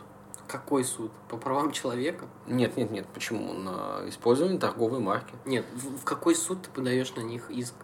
Какой 0.46 0.84
суд? 0.84 1.10
По 1.28 1.36
правам 1.36 1.70
человека? 1.70 2.24
Нет, 2.46 2.78
нет, 2.78 2.90
нет, 2.90 3.06
почему? 3.12 3.52
На 3.52 4.08
использование 4.08 4.58
торговой 4.58 5.00
марки. 5.00 5.34
Нет, 5.44 5.66
в, 5.74 5.98
в 5.98 6.04
какой 6.04 6.34
суд 6.34 6.62
ты 6.62 6.70
подаешь 6.70 7.14
на 7.14 7.20
них 7.20 7.50
иск? 7.50 7.74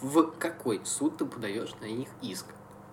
В 0.00 0.22
какой 0.38 0.80
суд 0.84 1.16
ты 1.16 1.24
подаешь 1.24 1.74
на 1.80 1.86
них 1.86 2.08
иск? 2.22 2.46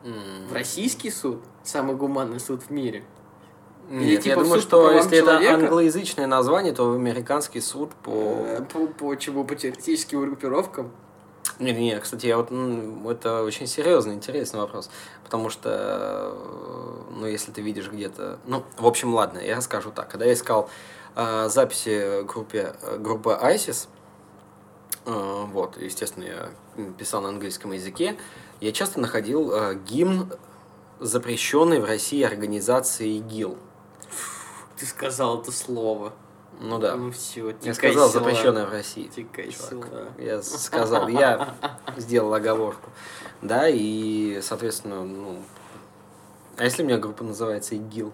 М, 0.03 0.47
В 0.49 0.53
российский 0.53 1.11
суд? 1.11 1.43
Самый 1.61 1.95
гуманный 1.95 2.39
суд 2.39 2.63
в 2.63 2.71
мире. 2.71 3.03
Нет, 3.87 4.01
Или 4.01 4.15
типа 4.15 4.39
я 4.39 4.43
думаю, 4.43 4.61
что 4.61 4.91
если 4.93 5.17
человека? 5.19 5.43
это 5.53 5.65
англоязычное 5.65 6.25
название, 6.25 6.73
то 6.73 6.91
американский 6.93 7.61
суд 7.61 7.91
по... 8.01 8.11
Э, 8.11 8.61
По, 8.73 8.87
по 8.87 9.15
чему? 9.15 9.43
По 9.45 9.55
террористическим 9.55 10.21
группировкам? 10.21 10.91
Не, 11.59 11.71
не, 11.71 11.99
кстати, 11.99 12.25
я 12.25 12.37
вот 12.37 12.51
это 12.51 13.43
очень 13.43 13.67
серьезный, 13.67 14.15
интересный 14.15 14.59
вопрос, 14.59 14.89
потому 15.23 15.49
что, 15.49 15.69
э, 16.33 17.11
ну, 17.11 17.27
если 17.27 17.51
ты 17.51 17.61
видишь 17.61 17.89
где-то, 17.89 18.39
ну, 18.45 18.63
в 18.77 18.87
общем, 18.87 19.13
ладно, 19.13 19.37
я 19.37 19.57
расскажу 19.57 19.91
так. 19.91 20.09
Когда 20.09 20.25
я 20.25 20.33
искал 20.33 20.69
э, 21.15 21.49
записи 21.49 22.23
группе, 22.23 22.75
э, 22.81 22.97
группы 22.97 23.37
ISIS, 23.39 23.87
э, 25.05 25.45
вот, 25.51 25.77
естественно, 25.77 26.23
я 26.23 26.49
писал 26.97 27.21
на 27.21 27.29
английском 27.29 27.71
языке, 27.71 28.17
я 28.59 28.71
часто 28.71 28.99
находил 28.99 29.51
э, 29.53 29.75
гимн 29.75 30.31
запрещенной 30.99 31.79
в 31.79 31.85
России 31.85 32.23
организации 32.23 33.17
ИГИЛ. 33.17 33.57
Ты 34.77 34.85
сказал 34.85 35.41
это 35.41 35.51
слово. 35.51 36.13
Ну 36.59 36.79
да. 36.79 36.95
Ну 36.95 37.11
все, 37.11 37.53
Я 37.61 37.73
сказал 37.73 38.09
запрещенная 38.09 38.65
в 38.65 38.71
России. 38.71 39.07
Тикай 39.13 39.51
чувак. 39.51 39.69
села. 39.69 40.07
Я 40.17 40.41
сказал, 40.41 41.07
я 41.07 41.53
сделал 41.97 42.33
оговорку. 42.33 42.89
Да, 43.41 43.67
и, 43.67 44.39
соответственно, 44.41 45.03
ну... 45.03 45.37
А 46.57 46.63
если 46.63 46.83
у 46.83 46.85
меня 46.85 46.97
группа 46.97 47.23
называется 47.23 47.75
ИГИЛ? 47.75 48.11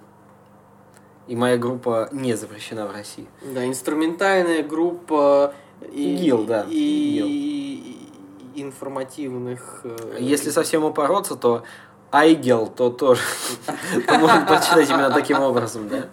И 1.27 1.35
моя 1.35 1.57
группа 1.57 2.09
не 2.11 2.33
запрещена 2.35 2.87
в 2.87 2.91
России. 2.91 3.27
Да, 3.43 3.63
инструментальная 3.65 4.63
группа 4.63 5.53
и, 5.91 6.15
ИГИЛ, 6.15 6.45
да, 6.45 6.65
и, 6.67 7.99
и 8.55 8.61
информативных. 8.61 9.81
э, 9.83 10.17
Если 10.19 10.49
совсем 10.49 10.83
упороться, 10.83 11.35
то 11.35 11.63
Айгел, 12.11 12.67
то 12.67 12.89
тоже 12.89 13.21
то 14.07 14.17
можно 14.17 14.45
прочитать 14.45 14.89
именно 14.89 15.11
таким 15.11 15.39
образом, 15.41 15.87
да. 15.89 16.07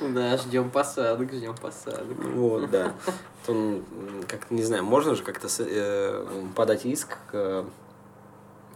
Да, 0.00 0.36
ждем 0.38 0.70
посадок, 0.70 1.32
ждем 1.32 1.54
посадок. 1.54 2.16
Вот, 2.34 2.70
да. 2.70 2.92
То, 3.46 3.80
как 4.26 4.50
не 4.50 4.62
знаю, 4.62 4.84
можно 4.84 5.14
же 5.14 5.22
как-то 5.22 5.48
э, 5.58 6.26
подать 6.54 6.86
иск 6.86 7.10
к, 7.30 7.34
э, 7.34 7.64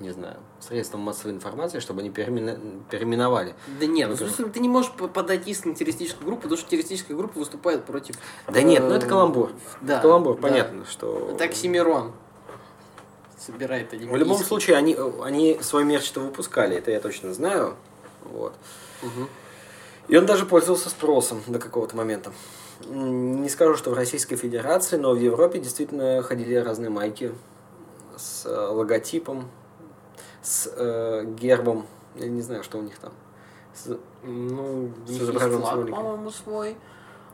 не 0.00 0.10
знаю, 0.10 0.37
средствам 0.60 1.00
массовой 1.00 1.32
информации, 1.32 1.78
чтобы 1.80 2.00
они 2.00 2.10
переимена- 2.10 2.82
переименовали. 2.90 3.54
Да 3.80 3.87
нет, 3.87 4.10
ну, 4.10 4.16
слушай, 4.16 4.50
ты 4.50 4.60
не 4.60 4.68
можешь 4.68 4.90
по- 4.92 5.08
подать 5.08 5.48
иск 5.48 5.64
на 5.64 5.75
террористическую 5.75 6.26
группу, 6.26 6.42
потому 6.42 6.58
что 6.58 6.68
террористическая 6.68 7.16
группа 7.16 7.38
выступает 7.38 7.84
против... 7.84 8.16
Да 8.46 8.60
нет, 8.60 8.82
ну 8.82 8.90
это 8.90 9.06
э, 9.06 9.08
каламбур. 9.08 9.52
Да, 9.80 10.00
Каламбур, 10.00 10.37
да. 10.37 10.42
понятно, 10.42 10.84
что... 10.84 11.30
Это 11.32 11.44
Оксимирон. 11.44 12.12
Собирает 13.38 13.92
они 13.92 14.07
В 14.07 14.16
любом 14.16 14.38
случае, 14.38 14.76
они, 14.76 14.97
они 15.23 15.59
свой 15.62 15.85
мерч-то 15.85 16.21
выпускали, 16.21 16.76
это 16.76 16.90
я 16.90 17.00
точно 17.00 17.33
знаю. 17.33 17.76
Вот. 18.25 18.54
Мгм. 19.02 19.28
И 20.09 20.16
он 20.16 20.26
даже 20.26 20.45
пользовался 20.47 20.90
спросом 20.90 21.42
до 21.47 21.59
какого-то 21.59 21.97
момента. 21.97 22.33
Не 22.87 23.49
скажу, 23.49 23.76
что 23.76 23.90
в 23.90 23.95
Российской 23.95 24.37
Федерации, 24.37 24.97
но 24.97 25.12
в 25.12 25.18
Европе 25.18 25.59
действительно 25.59 26.23
ходили 26.23 26.54
разные 26.54 26.90
майки 26.90 27.33
с 28.16 28.47
э, 28.47 28.50
логотипом, 28.50 29.50
с 30.42 30.71
э, 30.75 31.25
гербом. 31.38 31.87
Я 32.16 32.26
не 32.28 32.40
знаю, 32.42 32.62
что 32.64 32.78
у 32.78 32.83
них 32.83 32.99
там. 32.99 33.12
С- 33.75 33.99
Ну, 34.25 34.90
С 35.07 35.11
изображенным 35.11 35.61
флаг, 35.62 35.90
по-моему, 35.90 36.30
свой. 36.30 36.76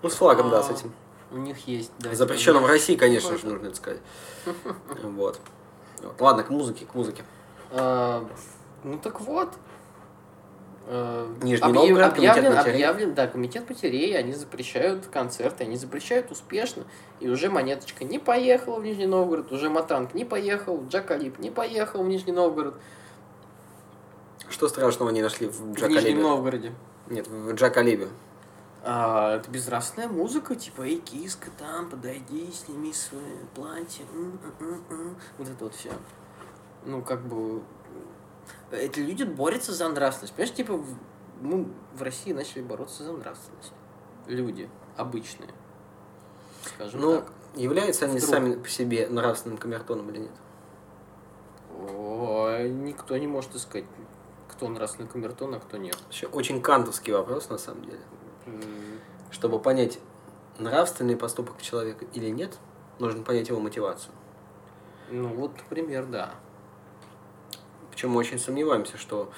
ну, 0.02 0.10
с 0.10 0.14
флагом, 0.14 0.50
да, 0.50 0.58
А, 0.58 0.62
с 0.62 0.70
этим. 0.70 0.92
У 1.30 1.38
них 1.38 1.66
есть, 1.66 1.90
да. 1.98 2.14
Запрещенным 2.14 2.62
в 2.62 2.66
типа, 2.66 2.72
России, 2.72 2.96
конечно 2.96 3.38
же, 3.38 3.46
нужно 3.46 3.66
это 3.68 3.76
сказать. 3.76 4.00
Вот. 5.02 5.40
Вот. 6.04 6.20
Ладно, 6.20 6.42
к 6.42 6.50
музыке, 6.50 6.86
к 6.86 6.94
музыке. 6.94 7.22
А, 7.70 8.24
ну 8.84 8.98
так 8.98 9.20
вот. 9.20 9.54
Э, 10.86 11.26
Нижний 11.42 11.66
объяв- 11.66 11.86
Новгород, 11.86 12.12
комитет 12.12 12.36
объявлен, 12.36 12.56
матерей. 12.58 12.74
объявлен, 12.74 13.14
да, 13.14 13.26
комитет 13.26 13.68
матерей, 13.70 14.18
они 14.18 14.32
запрещают 14.34 15.06
концерты, 15.06 15.64
они 15.64 15.76
запрещают 15.76 16.30
успешно, 16.30 16.84
и 17.20 17.28
уже 17.30 17.48
Монеточка 17.48 18.04
не 18.04 18.18
поехала 18.18 18.78
в 18.78 18.84
Нижний 18.84 19.06
Новгород, 19.06 19.50
уже 19.50 19.70
Матанг 19.70 20.12
не 20.12 20.26
поехал, 20.26 20.84
Джакалип 20.86 21.38
не 21.38 21.50
поехал 21.50 22.02
в 22.02 22.08
Нижний 22.08 22.32
Новгород, 22.32 22.74
Что 24.50 24.68
страшного 24.68 25.10
они 25.10 25.22
нашли 25.22 25.46
в 25.46 25.58
в 25.58 25.66
Нижнем 25.70 25.88
Джакалибе? 25.94 26.22
Новгороде. 26.22 26.72
Нет, 27.08 27.26
в 27.28 27.54
Джакалибе. 27.54 28.08
А, 28.86 29.36
это 29.36 29.50
безнравственная 29.50 30.08
музыка, 30.08 30.54
типа, 30.54 30.82
эй, 30.82 30.98
киска, 30.98 31.50
там, 31.58 31.88
подойди, 31.88 32.52
сними 32.52 32.92
свое 32.92 33.38
платье, 33.54 34.04
м, 34.12 34.38
м, 34.60 34.66
м, 34.68 34.84
м». 34.90 35.16
вот 35.38 35.48
это 35.48 35.64
вот 35.64 35.74
все. 35.74 35.90
Ну, 36.84 37.00
как 37.00 37.22
бы, 37.26 37.62
эти 38.70 39.00
люди 39.00 39.22
борются 39.22 39.72
за 39.72 39.88
нравственность. 39.88 40.34
Понимаешь, 40.34 40.54
типа, 40.54 40.78
мы 41.40 41.66
в 41.94 42.02
России 42.02 42.32
начали 42.34 42.60
бороться 42.60 43.04
за 43.04 43.12
нравственность. 43.12 43.72
Люди, 44.26 44.68
обычные, 44.98 45.48
скажем 46.62 47.00
Ну, 47.00 47.12
так. 47.20 47.32
являются 47.54 48.04
они 48.04 48.18
Вдруг. 48.18 48.30
сами 48.30 48.54
по 48.56 48.68
себе 48.68 49.08
нравственным 49.08 49.56
камертоном 49.56 50.10
или 50.10 50.18
нет? 50.18 50.32
Ой, 51.88 52.70
никто 52.70 53.16
не 53.16 53.26
может 53.26 53.54
искать, 53.56 53.84
кто 54.48 54.68
нравственный 54.68 55.08
камертон, 55.08 55.54
а 55.54 55.60
кто 55.60 55.78
нет. 55.78 55.96
Вообще 56.04 56.26
очень 56.26 56.60
кантовский 56.60 57.14
вопрос, 57.14 57.48
на 57.48 57.56
самом 57.56 57.84
деле. 57.86 58.00
Чтобы 59.30 59.58
понять, 59.58 59.98
нравственный 60.58 61.16
поступок 61.16 61.60
человека 61.60 62.04
или 62.12 62.28
нет, 62.28 62.58
нужно 62.98 63.22
понять 63.22 63.48
его 63.48 63.60
мотивацию. 63.60 64.12
Ну, 65.10 65.28
вот, 65.28 65.56
например, 65.56 66.06
да. 66.06 66.34
Причем 67.90 68.10
мы 68.10 68.20
очень 68.20 68.38
сомневаемся, 68.38 68.98
что 68.98 69.30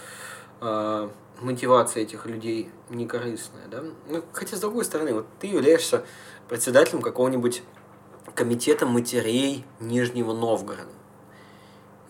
э, 0.61 1.09
мотивация 1.41 2.03
этих 2.03 2.27
людей 2.27 2.71
не 2.89 3.07
корыстная. 3.07 3.67
Да? 3.69 3.83
Ну, 4.09 4.23
хотя, 4.33 4.57
с 4.57 4.61
другой 4.61 4.85
стороны, 4.85 5.15
вот 5.15 5.27
ты 5.41 5.49
являешься 5.49 6.05
председателем 6.49 7.03
какого-нибудь 7.03 7.63
комитета 8.35 8.87
матерей 8.87 9.65
Нижнего 9.81 10.33
Новгорода. 10.33 10.93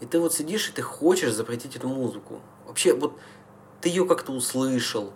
И 0.01 0.07
ты 0.07 0.21
вот 0.21 0.35
сидишь, 0.35 0.69
и 0.69 0.73
ты 0.73 0.83
хочешь 0.83 1.33
запретить 1.33 1.77
эту 1.77 1.89
музыку. 1.89 2.41
Вообще, 2.67 2.95
вот 2.95 3.19
ты 3.81 3.89
ее 3.89 4.07
как-то 4.07 4.33
услышал, 4.33 5.13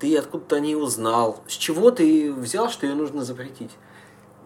ты 0.00 0.16
откуда-то 0.16 0.56
о 0.56 0.60
ней 0.60 0.74
узнал. 0.74 1.40
С 1.46 1.52
чего 1.52 1.90
ты 1.90 2.32
взял, 2.32 2.70
что 2.70 2.86
ее 2.86 2.94
нужно 2.94 3.22
запретить? 3.22 3.70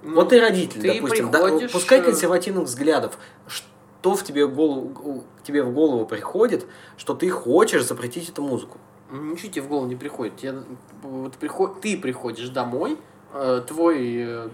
Ну, 0.02 0.16
вот 0.16 0.30
ты 0.30 0.40
родитель, 0.40 0.82
ты 0.82 0.94
допустим, 0.94 1.30
да, 1.30 1.44
приходишь, 1.44 1.72
пускай 1.72 2.00
э, 2.00 2.02
консервативных 2.02 2.64
взглядов, 2.64 3.16
что 3.46 4.14
в 4.14 4.22
тебе 4.22 4.44
в 4.44 4.54
голову, 4.54 5.24
тебе 5.44 5.62
в 5.62 5.72
голову 5.72 6.04
приходит, 6.04 6.66
что 6.98 7.14
ты 7.14 7.30
хочешь 7.30 7.84
запретить 7.84 8.28
эту 8.28 8.42
музыку? 8.42 8.78
Ничего 9.10 9.50
тебе 9.50 9.62
в 9.62 9.68
голову 9.68 9.86
не 9.86 9.96
приходит. 9.96 10.36
Тебе, 10.36 10.56
вот 11.02 11.34
приход, 11.34 11.80
ты 11.80 11.96
приходишь 11.96 12.48
домой, 12.48 12.98
э, 13.32 13.62
твой 13.66 14.16
э, 14.18 14.48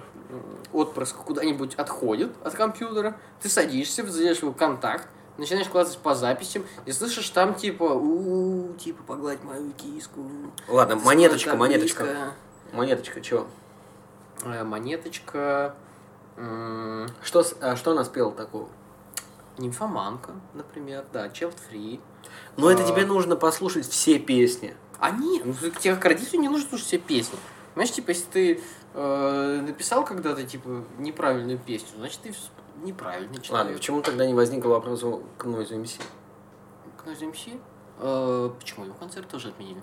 отпрыск 0.72 1.16
куда-нибудь 1.16 1.74
отходит 1.76 2.30
от 2.44 2.54
компьютера, 2.54 3.16
ты 3.42 3.48
садишься, 3.48 4.06
задаешь 4.06 4.38
его 4.38 4.52
контакт, 4.52 5.08
начинаешь 5.40 5.68
клацать 5.68 5.98
по 5.98 6.14
записям, 6.14 6.64
и 6.86 6.92
слышишь 6.92 7.28
там 7.30 7.54
типа, 7.54 7.84
у 7.84 8.74
типа, 8.74 9.02
погладь 9.02 9.42
мою 9.42 9.72
киску. 9.72 10.24
Ладно, 10.68 10.96
монеточка, 10.96 11.56
монеточка. 11.56 12.02
близко». 12.04 12.32
Монеточка, 12.72 13.20
чего? 13.20 13.46
Э, 14.44 14.62
Монеточка, 14.62 15.74
Что, 16.36 17.44
а 17.60 17.76
что 17.76 17.90
она 17.90 18.04
спела 18.04 18.32
такого? 18.32 18.68
нимфоманка, 19.58 20.32
например, 20.54 21.04
да, 21.12 21.26
Child 21.26 21.54
Free. 21.70 22.00
Ну, 22.56 22.68
это 22.70 22.82
А. 22.82 22.86
тебе 22.86 23.04
нужно 23.04 23.36
послушать 23.36 23.86
все 23.86 24.18
песни. 24.18 24.74
А 24.98 25.10
нет, 25.10 25.44
ну 25.44 25.54
тебе 25.70 25.94
как 25.94 26.04
родителю 26.06 26.40
не 26.40 26.48
нужно 26.48 26.68
слушать 26.68 26.86
все 26.86 26.98
песни. 26.98 27.38
Понимаешь, 27.74 27.92
типа, 27.92 28.10
если 28.10 28.26
ты 28.30 28.60
э, 28.94 29.60
написал 29.66 30.04
когда-то, 30.04 30.44
типа, 30.44 30.84
неправильную 30.98 31.58
песню, 31.58 31.88
значит, 31.96 32.20
ты 32.22 32.34
неправильный 32.82 33.28
Ладно, 33.36 33.44
человек. 33.44 33.76
почему 33.76 34.02
тогда 34.02 34.26
не 34.26 34.34
возникло 34.34 34.70
вопроса 34.70 35.20
к 35.38 35.44
Noise 35.44 35.70
MC? 35.82 36.00
Князь 37.02 37.20
МС? 37.22 37.46
Э, 37.98 38.50
почему 38.58 38.84
его 38.86 38.94
концерт 38.94 39.28
тоже 39.28 39.48
отменили? 39.48 39.80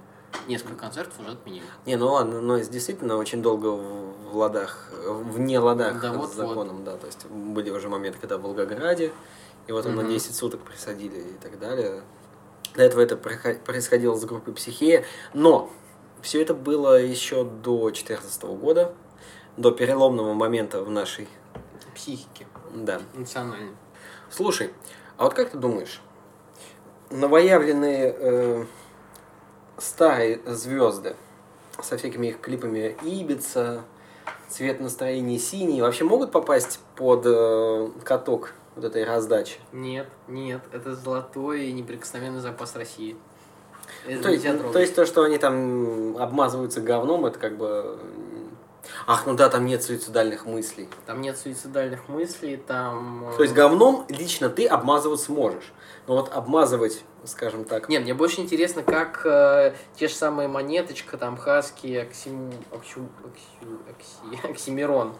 Несколько 0.47 0.75
концертов 0.75 1.19
уже 1.19 1.31
отменили. 1.31 1.63
Не, 1.85 1.95
ну 1.95 2.07
ладно, 2.11 2.35
Noise 2.35 2.69
действительно 2.69 3.17
очень 3.17 3.41
долго 3.41 3.67
в, 3.67 4.35
ладах, 4.35 4.91
вне 5.05 5.59
ладах 5.59 6.01
Да 6.01 6.13
с 6.13 6.15
вот-вот. 6.15 6.35
законом, 6.35 6.83
да. 6.83 6.97
То 6.97 7.07
есть 7.07 7.25
были 7.27 7.69
уже 7.69 7.89
моменты, 7.89 8.19
когда 8.19 8.37
в 8.37 8.41
Волгограде, 8.41 9.13
и 9.67 9.71
вот 9.71 9.85
он 9.85 9.95
на 9.95 10.01
Мгм. 10.01 10.11
10 10.11 10.35
суток 10.35 10.61
присадили 10.61 11.19
и 11.19 11.33
так 11.41 11.59
далее. 11.59 12.01
До 12.75 12.83
этого 12.83 13.01
это 13.01 13.17
происходило 13.17 14.15
с 14.15 14.25
группой 14.25 14.53
Психея. 14.53 15.05
Но 15.33 15.69
все 16.21 16.41
это 16.41 16.53
было 16.53 17.01
еще 17.01 17.43
до 17.43 17.89
2014 17.89 18.43
года, 18.55 18.93
до 19.55 19.71
переломного 19.71 20.33
момента 20.33 20.83
в 20.83 20.89
нашей... 20.89 21.27
Психики 21.95 22.45
Да. 22.73 23.01
национальной. 23.13 23.75
Слушай, 24.29 24.73
а 25.17 25.23
вот 25.23 25.33
как 25.33 25.51
ты 25.51 25.57
думаешь, 25.57 26.01
новоявленные 27.09 28.15
э, 28.17 28.65
старые 29.77 30.41
звезды 30.45 31.15
со 31.81 31.97
всякими 31.97 32.27
их 32.27 32.41
клипами 32.41 32.95
Ибица, 33.03 33.83
цвет 34.49 34.79
настроения 34.79 35.39
синий, 35.39 35.81
вообще 35.81 36.03
могут 36.03 36.31
попасть 36.31 36.79
под 36.95 37.23
э, 37.25 37.89
каток 38.03 38.53
вот 38.75 38.85
этой 38.85 39.03
раздачи? 39.03 39.59
Нет, 39.71 40.07
нет, 40.27 40.61
это 40.71 40.95
золотой 40.95 41.67
и 41.67 41.73
неприкосновенный 41.73 42.39
запас 42.39 42.75
России. 42.75 43.15
Это 44.05 44.23
То 44.23 44.29
есть, 44.29 44.43
трогать. 44.43 44.71
то 44.71 44.79
есть 44.79 44.95
то, 44.95 45.05
что 45.05 45.23
они 45.23 45.37
там 45.37 46.17
обмазываются 46.17 46.81
говном, 46.81 47.25
это 47.25 47.39
как 47.39 47.57
бы... 47.57 47.97
Ах, 49.05 49.25
ну 49.25 49.33
да, 49.35 49.49
там 49.49 49.65
нет 49.65 49.83
суицидальных 49.83 50.45
мыслей. 50.45 50.89
Там 51.05 51.21
нет 51.21 51.37
суицидальных 51.37 52.07
мыслей, 52.09 52.57
там... 52.57 53.29
э, 53.29 53.37
То 53.37 53.43
есть 53.43 53.53
говном 53.55 54.05
лично 54.09 54.49
ты 54.49 54.65
обмазываться 54.67 55.31
можешь. 55.31 55.71
Но 56.07 56.15
вот 56.15 56.31
обмазывать, 56.33 57.03
скажем 57.25 57.65
так, 57.65 57.89
Не, 57.89 57.99
мне 57.99 58.13
больше 58.13 58.39
интересно, 58.41 58.81
как 58.83 59.21
э, 59.25 59.73
те 59.95 60.07
же 60.07 60.13
самые 60.13 60.47
монеточка, 60.47 61.17
там, 61.17 61.37
Хаски, 61.37 61.95
Оксим... 61.95 62.51
Оксю... 62.71 63.07
Оксю... 63.25 63.79
Окси... 63.89 64.47
Оксимирон 64.51 65.13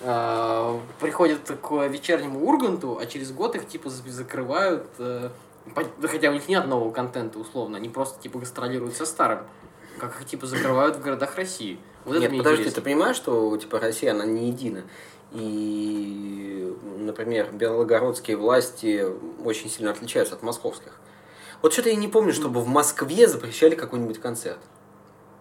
э, 0.00 0.78
приходят 1.00 1.40
к 1.62 1.86
вечернему 1.86 2.46
Урганту, 2.46 2.98
а 2.98 3.06
через 3.06 3.32
год 3.32 3.54
их 3.56 3.68
типа 3.68 3.90
за- 3.90 4.10
закрывают, 4.10 4.86
э, 4.98 5.30
хотя 6.02 6.30
у 6.30 6.32
них 6.32 6.48
нет 6.48 6.66
нового 6.66 6.90
контента 6.92 7.38
условно, 7.38 7.76
они 7.76 7.88
просто 7.88 8.20
типа 8.22 8.38
гастролируют 8.38 8.96
со 8.96 9.04
старым, 9.04 9.40
как 9.98 10.20
их 10.20 10.26
типа 10.26 10.46
закрывают 10.46 10.96
в 10.96 11.00
городах 11.00 11.36
России. 11.36 11.78
Вот 12.04 12.12
это 12.12 12.22
Нет, 12.22 12.30
мне 12.30 12.38
подожди, 12.38 12.62
интересно. 12.62 12.80
ты 12.80 12.84
понимаешь, 12.84 13.16
что 13.16 13.56
типа 13.56 13.78
Россия, 13.78 14.12
она 14.12 14.24
не 14.24 14.48
едина. 14.48 14.82
И, 15.32 16.76
например, 16.98 17.50
белогородские 17.52 18.36
власти 18.36 19.06
очень 19.44 19.70
сильно 19.70 19.90
отличаются 19.90 20.34
от 20.34 20.42
московских. 20.42 20.92
Вот 21.62 21.72
что-то 21.72 21.90
я 21.90 21.96
не 21.96 22.08
помню, 22.08 22.32
чтобы 22.32 22.60
в 22.60 22.66
Москве 22.66 23.28
запрещали 23.28 23.74
какой-нибудь 23.74 24.18
концерт. 24.18 24.58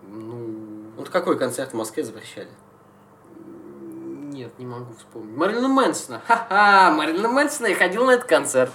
Ну, 0.08 0.92
Вот 0.98 1.10
какой 1.10 1.38
концерт 1.40 1.72
в 1.72 1.76
Москве 1.76 2.04
запрещали? 2.04 2.50
Нет, 4.32 4.52
не 4.60 4.66
могу 4.66 4.94
вспомнить. 4.98 5.36
Мэрилина 5.36 5.68
Мэнсона. 5.70 6.22
Ха-ха, 6.28 6.92
Мэрилина 6.92 7.30
Мэнсона. 7.30 7.68
Я 7.68 7.76
ходил 7.76 8.06
на 8.06 8.12
этот 8.12 8.28
концерт. 8.28 8.72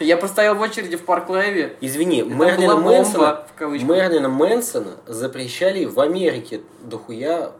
Я 0.00 0.16
простоял 0.16 0.54
в 0.56 0.60
очереди 0.60 0.96
в 0.96 1.04
Парк 1.04 1.28
Лайве. 1.28 1.76
Извини, 1.80 2.22
Мерлина 2.22 2.76
Мэнсона. 2.76 3.46
Мерлина 3.60 4.28
Мэнсона 4.28 4.96
запрещали 5.06 5.84
в 5.84 6.00
Америке 6.00 6.62
дохуя 6.82 7.52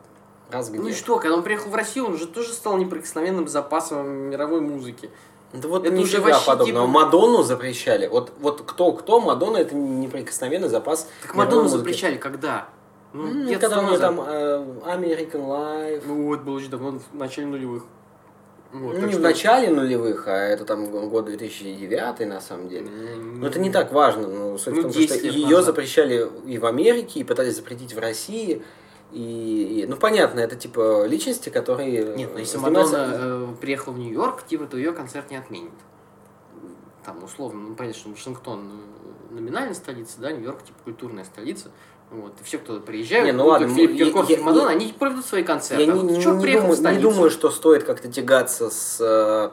раз 0.51 0.71
где. 0.71 0.79
Ну 0.81 0.89
и 0.89 0.93
что, 0.93 1.19
когда 1.19 1.37
он 1.37 1.43
приехал 1.43 1.71
в 1.71 1.75
Россию, 1.75 2.07
он 2.07 2.15
уже 2.15 2.27
тоже 2.27 2.53
стал 2.53 2.77
неприкосновенным 2.79 3.49
запасом 3.49 4.09
мировой 4.31 4.61
музыки. 4.61 5.11
Да 5.53 5.69
вот 5.69 5.85
Это 5.87 5.95
уже 6.01 6.21
вообще 6.21 6.47
подобного. 6.47 6.87
типа- 6.87 6.93
Мадонну 7.01 7.43
запрещали. 7.43 8.07
Вот, 8.07 8.33
вот 8.41 8.63
кто-кто, 8.67 9.21
Мадонна 9.21 9.59
это 9.59 9.75
неприкосновенный 9.75 10.69
запас. 10.69 11.09
Так 11.23 11.35
Мадонну 11.35 11.65
музыки. 11.65 11.79
запрещали 11.81 12.17
когда? 12.17 12.69
Ну, 13.13 13.27
лет 13.45 13.61
Когда 13.61 13.81
у 13.81 13.83
нее 13.87 13.99
там 13.99 14.21
э, 14.27 14.65
American 14.87 15.47
Life. 15.47 16.03
Ну 16.07 16.29
вот, 16.29 16.41
было 16.41 16.57
очень 16.57 16.71
давно, 16.71 16.99
в 17.13 17.15
начале 17.15 17.47
нулевых. 17.47 17.85
Вот, 18.73 18.95
Ну, 18.95 19.01
не 19.03 19.07
в 19.09 19.13
что- 19.13 19.21
начале 19.21 19.69
нулевых, 19.71 20.27
а 20.29 20.33
это 20.37 20.65
там 20.65 20.87
год 21.11 21.27
2009 21.27 22.27
на 22.27 22.41
самом 22.41 22.69
деле. 22.69 22.89
Но 22.89 23.47
это 23.47 23.59
не 23.59 23.71
так 23.71 23.93
важно. 23.93 24.29
Ну, 24.29 24.57
суть 24.59 24.75
Ну, 24.75 24.81
в 24.81 24.83
том, 24.85 24.93
10 24.93 25.19
что 25.19 25.27
ее 25.29 25.47
назад. 25.49 25.65
запрещали 25.67 26.27
и 26.47 26.57
в 26.59 26.65
Америке, 26.65 27.21
и 27.21 27.25
пытались 27.25 27.57
запретить 27.57 27.93
в 27.95 27.99
России. 27.99 28.63
И, 29.13 29.83
и- 29.83 29.87
ну, 29.87 29.97
понятно, 29.97 30.41
это 30.41 30.57
типа 30.57 31.05
личности, 31.07 31.51
которые... 31.51 32.15
Нет, 32.17 32.31
но 32.33 32.39
если 32.39 32.57
занимаются- 32.57 32.97
Мадонна 33.09 33.53
э, 33.53 33.55
приехала 33.61 33.93
в 33.93 33.99
Нью-Йорк, 33.99 34.47
типа, 34.47 34.65
то 34.65 34.79
ее 34.79 34.93
концерт 34.93 35.31
не 35.31 35.37
отменит. 35.37 35.73
Там, 37.05 37.23
условно, 37.23 37.61
ну, 37.69 37.75
понятно, 37.75 37.99
что 38.01 38.09
Вашингтон 38.11 38.71
э, 39.31 39.35
номинальная 39.35 39.75
столица, 39.75 40.19
да, 40.21 40.33
Нью-Йорк, 40.33 40.63
типа, 40.65 40.79
культурная 40.85 41.25
столица. 41.25 41.71
Вот, 42.13 42.33
и 42.41 42.45
все, 42.45 42.59
кто 42.59 42.79
приезжают, 42.81 43.25
Не, 43.27 43.33
ну 43.33 43.47
ладно, 43.47 43.69
Филипп 43.69 43.97
Киркоров 43.97 44.29
я- 44.29 44.37
и 44.37 44.41
Мадонна, 44.41 44.69
я- 44.71 44.77
они 44.77 44.93
проведут 44.99 45.25
свои 45.25 45.43
концерты. 45.43 45.85
Я 45.85 45.93
А 45.93 45.97
не, 45.97 46.03
не- 46.03 46.41
приехал 46.43 46.75
думаю, 46.77 46.95
не 46.97 47.01
думаю, 47.01 47.31
что 47.31 47.51
стоит 47.51 47.85
как-то 47.85 48.09
тягаться 48.09 48.69
с 48.71 49.51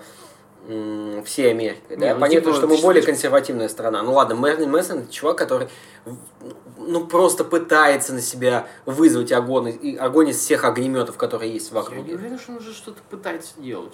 всей 1.25 1.51
Америкой. 1.51 1.95
Да? 1.97 2.07
Не, 2.07 2.13
ну, 2.13 2.19
Понятно, 2.19 2.51
типа, 2.51 2.53
что 2.57 2.67
мы 2.67 2.77
ж- 2.77 2.81
более 2.81 3.01
консервативная 3.01 3.69
страна. 3.69 4.03
Ну 4.03 4.13
ладно, 4.13 4.33
Мерлин 4.33 4.69
Мэнсон 4.69 4.99
это 4.99 5.11
чувак, 5.11 5.37
который 5.37 5.67
ну, 6.77 7.05
просто 7.07 7.43
пытается 7.43 8.13
на 8.13 8.21
себя 8.21 8.67
вызвать 8.85 9.31
огонь, 9.31 9.69
и- 9.81 9.95
огонь 9.95 10.29
из 10.29 10.37
всех 10.37 10.65
огнеметов, 10.65 11.17
которые 11.17 11.51
есть 11.53 11.71
в 11.71 11.75
Я 11.75 12.01
не 12.01 12.13
уверен, 12.13 12.37
что 12.37 12.51
он 12.51 12.57
уже 12.57 12.73
что-то 12.73 12.99
пытается 13.09 13.53
делать. 13.57 13.93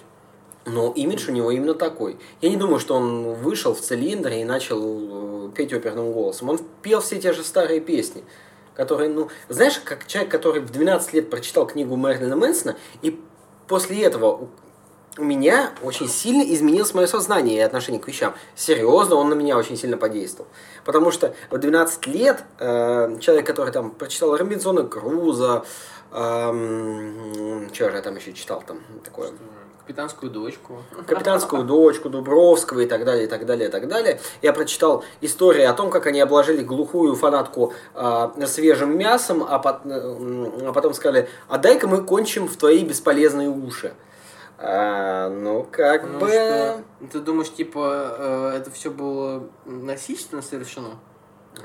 Но 0.66 0.92
имидж 0.92 1.28
у 1.30 1.32
него 1.32 1.52
именно 1.52 1.74
такой. 1.74 2.18
Я 2.40 2.50
не 2.50 2.56
думаю, 2.56 2.80
что 2.80 2.96
он 2.96 3.34
вышел 3.34 3.72
в 3.72 3.80
цилиндре 3.80 4.40
и 4.40 4.44
начал 4.44 5.46
э, 5.48 5.50
петь 5.54 5.72
оперным 5.72 6.12
голосом. 6.12 6.50
Он 6.50 6.58
пел 6.82 7.00
все 7.00 7.20
те 7.20 7.32
же 7.32 7.44
старые 7.44 7.80
песни, 7.80 8.24
которые, 8.76 9.08
ну, 9.08 9.28
знаешь, 9.48 9.80
как 9.84 10.06
человек, 10.06 10.30
который 10.30 10.60
в 10.60 10.70
12 10.70 11.12
лет 11.14 11.30
прочитал 11.30 11.66
книгу 11.66 11.96
Мерлина 11.96 12.36
Мэнсона, 12.36 12.76
и 13.02 13.20
после 13.66 14.02
этого 14.02 14.26
у- 14.32 14.48
меня 15.18 15.72
очень 15.82 16.08
сильно 16.08 16.42
изменилось 16.42 16.92
мое 16.92 17.06
сознание 17.06 17.56
и 17.56 17.60
отношение 17.60 18.02
к 18.02 18.06
вещам. 18.06 18.34
Серьезно, 18.54 19.14
он 19.16 19.30
на 19.30 19.34
меня 19.34 19.56
очень 19.56 19.74
сильно 19.78 19.96
подействовал. 19.96 20.50
Потому 20.84 21.10
что 21.10 21.34
в 21.50 21.56
12 21.56 22.06
лет 22.06 22.44
э, 22.58 23.16
человек, 23.20 23.46
который 23.46 23.72
там 23.72 23.92
прочитал 23.92 24.36
Робинсона 24.36 24.84
Круза, 24.84 25.64
эм, 26.12 27.70
что 27.72 27.88
же 27.90 27.96
я 27.96 28.02
там 28.02 28.16
еще 28.16 28.34
читал 28.34 28.62
там 28.66 28.80
такое? 29.04 29.30
Капитанскую 29.86 30.32
дочку. 30.32 30.82
капитанскую 31.06 31.62
дочку 31.62 32.08
Дубровского 32.10 32.80
и 32.80 32.86
так 32.86 33.04
далее, 33.04 33.26
и 33.26 33.28
так 33.28 33.46
далее, 33.46 33.68
и 33.68 33.70
так 33.70 33.86
далее. 33.86 34.18
Я 34.42 34.52
прочитал 34.52 35.04
истории 35.20 35.62
о 35.62 35.72
том, 35.74 35.90
как 35.90 36.06
они 36.06 36.20
обложили 36.20 36.64
глухую 36.64 37.14
фанатку 37.14 37.72
а, 37.94 38.34
свежим 38.46 38.98
мясом, 38.98 39.46
а, 39.48 39.60
пот- 39.60 39.86
м, 39.86 40.68
а 40.68 40.72
потом 40.72 40.92
сказали, 40.92 41.28
а 41.48 41.58
дай-ка 41.58 41.86
мы 41.86 42.02
кончим 42.02 42.48
в 42.48 42.56
твои 42.56 42.82
бесполезные 42.84 43.48
уши. 43.48 43.94
А, 44.58 45.28
ну, 45.28 45.64
как 45.70 46.02
Ну 46.02 46.18
бы... 46.18 46.30
что, 46.30 46.82
ты 47.12 47.20
думаешь, 47.20 47.52
типа, 47.52 48.16
э, 48.18 48.52
это 48.56 48.70
все 48.72 48.90
было 48.90 49.44
насильственно 49.66 50.42
совершено? 50.42 50.98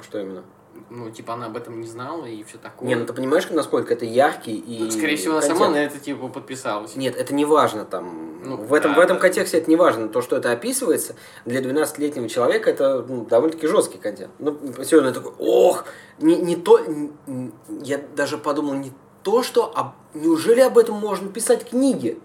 Что 0.03 0.19
именно? 0.19 0.43
Ну, 0.89 1.09
типа, 1.09 1.33
она 1.33 1.45
об 1.45 1.55
этом 1.55 1.79
не 1.79 1.87
знала 1.87 2.25
и 2.25 2.43
все 2.43 2.57
такое. 2.57 2.87
Не, 2.87 2.95
ну 2.95 3.05
ты 3.05 3.13
понимаешь, 3.13 3.47
насколько 3.49 3.93
это 3.93 4.05
яркий 4.05 4.55
и... 4.57 4.83
Ну, 4.83 4.91
Скорее 4.91 5.15
всего, 5.15 5.33
она 5.33 5.41
контент? 5.41 5.59
сама 5.59 5.71
на 5.71 5.77
это, 5.77 5.99
типа, 5.99 6.27
подписалась. 6.27 6.95
Нет, 6.95 7.15
это 7.15 7.33
не 7.33 7.45
важно 7.45 7.85
там. 7.85 8.41
Ну, 8.43 8.57
в, 8.57 8.73
этом, 8.73 8.91
да, 8.93 8.99
в 8.99 9.01
этом 9.01 9.17
да. 9.17 9.21
контексте 9.21 9.57
это 9.57 9.69
не 9.69 9.75
важно. 9.77 10.09
То, 10.09 10.21
что 10.21 10.35
это 10.35 10.51
описывается, 10.51 11.15
для 11.45 11.61
12-летнего 11.61 12.27
человека 12.27 12.69
это 12.69 13.05
ну, 13.07 13.25
довольно-таки 13.25 13.67
жесткий 13.67 13.99
контент. 13.99 14.31
Ну, 14.39 14.57
сегодня 14.83 15.13
такой, 15.13 15.33
ох, 15.39 15.85
не, 16.19 16.35
не 16.35 16.55
то, 16.55 16.79
н- 16.79 17.11
н- 17.27 17.53
я 17.83 17.97
даже 17.97 18.37
подумал, 18.37 18.73
не 18.73 18.91
то, 19.23 19.43
что, 19.43 19.71
а 19.75 19.95
неужели 20.13 20.59
об 20.61 20.77
этом 20.77 20.95
можно 20.95 21.29
писать 21.29 21.69
книги? 21.69 22.19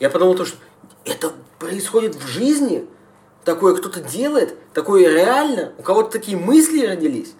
Я 0.00 0.10
подумал 0.10 0.34
то, 0.34 0.44
что 0.44 0.58
это 1.04 1.32
происходит 1.58 2.14
в 2.16 2.26
жизни, 2.26 2.86
такое 3.44 3.74
кто-то 3.76 4.00
делает, 4.00 4.56
такое 4.72 5.08
реально, 5.08 5.72
у 5.78 5.82
кого-то 5.82 6.10
такие 6.10 6.36
мысли 6.36 6.84
родились. 6.84 7.34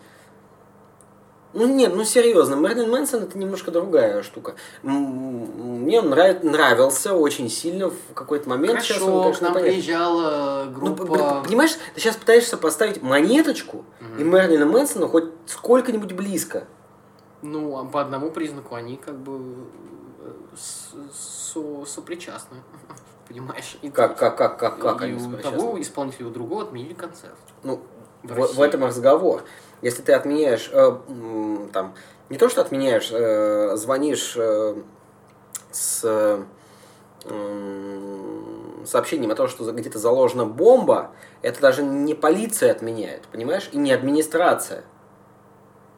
Ну 1.55 1.69
нет, 1.69 1.95
ну 1.95 2.03
серьезно, 2.05 2.57
Мерлин 2.57 2.91
Мэнсон 2.91 3.23
это 3.23 3.39
немножко 3.39 3.71
другая 3.71 4.23
штука. 4.25 4.57
Мне 4.83 6.01
он 6.01 6.09
нрав- 6.11 6.43
нравился 6.43 7.15
очень 7.15 7.49
сильно 7.49 7.91
в 7.91 8.15
какой-то 8.15 8.49
момент. 8.49 8.83
Сейчас 8.83 9.01
он, 9.03 9.23
Хорошо, 9.23 9.39
к 9.39 9.41
нам 9.43 9.55
приезжала 9.55 10.65
Ну, 10.67 10.73
группа... 10.95 11.05
п- 11.07 11.49
понимаешь, 11.49 11.77
ты 11.95 12.01
сейчас 12.01 12.17
пытаешься 12.17 12.57
поставить 12.57 13.03
монеточку 13.03 13.85
и 14.19 14.25
Мерлина 14.25 14.67
Мэнсона 14.67 15.07
хоть 15.07 15.27
сколько-нибудь 15.47 16.13
близко. 16.13 16.65
Ну, 17.43 17.79
а 17.79 17.85
по 17.85 18.01
одному 18.01 18.31
признаку 18.31 18.75
они 18.75 18.97
как 18.97 19.17
бы 19.17 19.39
э, 20.21 20.31
со- 21.23 21.85
сопричастны. 21.87 22.57
Понимаешь? 23.29 23.77
И 23.81 23.91
Как, 23.91 24.19
как, 24.19 24.37
как, 24.37 24.59
как, 24.59 24.79
как 24.79 25.03
и 25.03 25.05
они 25.05 25.23
у 25.23 25.33
того 25.39 25.81
исполнителя, 25.81 26.27
у 26.27 26.31
другого 26.31 26.65
отменили 26.65 26.95
концерт. 26.95 27.37
Ну, 27.63 27.81
В 28.25 28.55
в, 28.55 28.63
этом 28.63 28.85
разговор. 28.85 29.45
Если 29.83 30.03
ты 30.03 30.13
отменяешь, 30.13 30.71
э, 30.73 30.97
там, 31.73 31.95
не 32.31 32.39
то, 32.39 32.49
что 32.49 32.63
отменяешь, 32.63 33.11
э, 33.13 33.77
звонишь 33.77 34.35
э, 34.37 34.77
с 35.71 36.45
сообщением 38.85 39.31
о 39.31 39.35
том, 39.35 39.49
что 39.49 39.71
где-то 39.73 39.99
заложена 39.99 40.45
бомба, 40.45 41.13
это 41.41 41.59
даже 41.61 41.83
не 41.83 42.15
полиция 42.15 42.71
отменяет, 42.71 43.23
понимаешь, 43.29 43.71
и 43.73 43.79
не 43.79 43.93
администрация. 43.93 44.85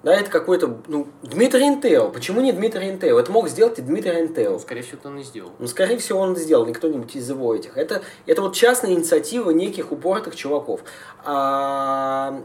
Да, 0.02 0.14
это 0.14 0.30
какой-то, 0.30 0.78
ну, 0.86 1.08
Дмитрий 1.22 1.66
Интео. 1.66 2.10
Почему 2.10 2.40
не 2.40 2.52
Дмитрий 2.52 2.90
Интео? 2.90 3.18
Это 3.18 3.32
мог 3.32 3.48
сделать 3.48 3.78
и 3.78 3.82
Дмитрий 3.82 4.20
Интео. 4.20 4.52
Ну, 4.52 4.58
скорее 4.60 4.82
всего, 4.82 4.98
это 4.98 5.08
он 5.08 5.18
и 5.18 5.22
сделал. 5.24 5.52
Ну, 5.58 5.66
скорее 5.66 5.98
всего, 5.98 6.20
он 6.20 6.36
сделал, 6.36 6.64
не 6.66 6.74
кто-нибудь 6.74 7.16
из 7.16 7.28
его 7.28 7.54
этих. 7.54 7.76
Это, 7.76 8.02
это 8.26 8.42
вот 8.42 8.54
частная 8.54 8.92
инициатива 8.92 9.50
неких 9.50 9.90
упоротых 9.90 10.36
чуваков. 10.36 10.82
А 11.24 12.40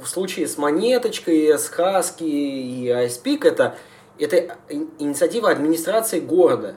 в, 0.00 0.06
случае 0.06 0.48
с 0.48 0.58
Монеточкой, 0.58 1.56
с 1.56 1.68
Хаски 1.68 2.24
и 2.24 2.88
Айспик 2.88 3.44
это, 3.44 3.76
это 4.18 4.56
ин- 4.68 4.90
инициатива 4.98 5.50
администрации 5.50 6.18
города. 6.18 6.74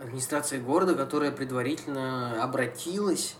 Администрация 0.00 0.60
города, 0.60 0.94
которая 0.94 1.32
предварительно 1.32 2.42
обратилась 2.42 3.36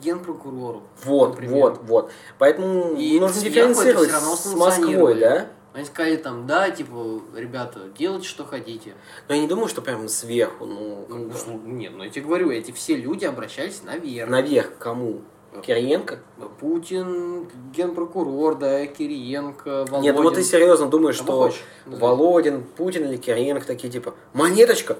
генпрокурору. 0.00 0.82
Вот, 1.04 1.30
например. 1.30 1.54
вот, 1.54 1.80
вот. 1.82 2.10
Поэтому 2.38 2.94
И 2.96 3.18
нужно 3.18 3.40
дифференцировать 3.40 4.10
с 4.10 4.54
Москвой, 4.54 5.20
да? 5.20 5.46
Они 5.74 5.84
сказали 5.84 6.16
там, 6.16 6.46
да, 6.46 6.70
типа, 6.70 7.20
ребята, 7.36 7.80
делайте, 7.96 8.26
что 8.26 8.44
хотите. 8.44 8.94
Но 9.28 9.34
я 9.34 9.40
не 9.42 9.46
думаю, 9.46 9.68
что 9.68 9.80
прям 9.80 10.08
сверху, 10.08 10.64
ну, 10.66 11.06
Ну, 11.08 11.30
что- 11.32 11.52
нет, 11.52 11.92
ну 11.94 12.02
я 12.02 12.10
тебе 12.10 12.24
говорю, 12.24 12.50
эти 12.50 12.72
все 12.72 12.96
люди 12.96 13.24
обращались 13.24 13.82
наверх. 13.84 14.28
наверх 14.28 14.74
к 14.74 14.78
кому? 14.78 15.20
Кириенко? 15.64 16.18
Путин, 16.60 17.48
генпрокурор, 17.74 18.56
да, 18.56 18.86
Кириенко, 18.86 19.84
Володин. 19.88 20.00
Нет, 20.02 20.16
ну 20.16 20.22
вот 20.22 20.34
ты 20.34 20.42
серьезно 20.42 20.86
думаешь, 20.88 21.18
Кого 21.18 21.50
что 21.50 21.60
назови. 21.86 22.02
Володин, 22.02 22.62
Путин 22.76 23.04
или 23.06 23.16
Кириенко 23.16 23.66
такие 23.66 23.90
типа 23.92 24.14
«Монеточка!» 24.34 24.98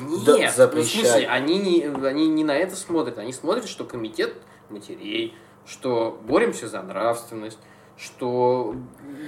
Нет, 0.00 0.52
Да, 0.56 0.70
ну, 0.72 0.82
в 0.82 0.84
смысле, 0.86 1.26
они 1.28 1.58
не, 1.58 2.06
они 2.06 2.28
не 2.28 2.44
на 2.44 2.56
это 2.56 2.76
смотрят, 2.76 3.18
они 3.18 3.32
смотрят, 3.32 3.68
что 3.68 3.84
комитет 3.84 4.34
матерей, 4.70 5.34
что 5.66 6.18
боремся 6.26 6.68
за 6.68 6.82
нравственность, 6.82 7.58
что 7.96 8.74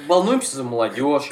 волнуемся 0.07 0.57
за 0.57 0.65
молодежь, 0.65 1.31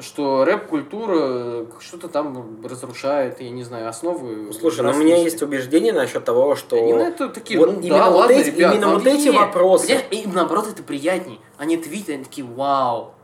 что 0.00 0.44
рэп-культура 0.44 1.66
что-то 1.80 2.08
там 2.08 2.64
разрушает, 2.64 3.40
я 3.40 3.50
не 3.50 3.64
знаю, 3.64 3.88
основы. 3.88 4.52
Слушай, 4.52 4.82
ну 4.84 4.90
у 4.90 4.94
меня 4.94 5.16
есть 5.16 5.42
убеждение 5.42 5.92
насчет 5.92 6.24
того, 6.24 6.54
что... 6.54 6.76
Они 6.76 6.92
на 6.92 7.08
это 7.08 7.28
такие, 7.28 7.58
вот 7.58 7.72
ну 7.72 7.80
именно 7.80 7.98
да, 7.98 8.10
вот 8.10 8.18
ладно, 8.20 8.34
эти- 8.34 8.50
ребят, 8.50 8.74
именно 8.74 8.94
вот 8.94 9.06
эти 9.06 9.28
вопросы. 9.28 10.00
Им 10.10 10.34
наоборот 10.34 10.68
это 10.68 10.82
приятней. 10.82 11.40
Они 11.56 11.76
это 11.76 11.88
видят, 11.88 12.10
они 12.10 12.24
такие, 12.24 12.46
вау, 12.46 13.14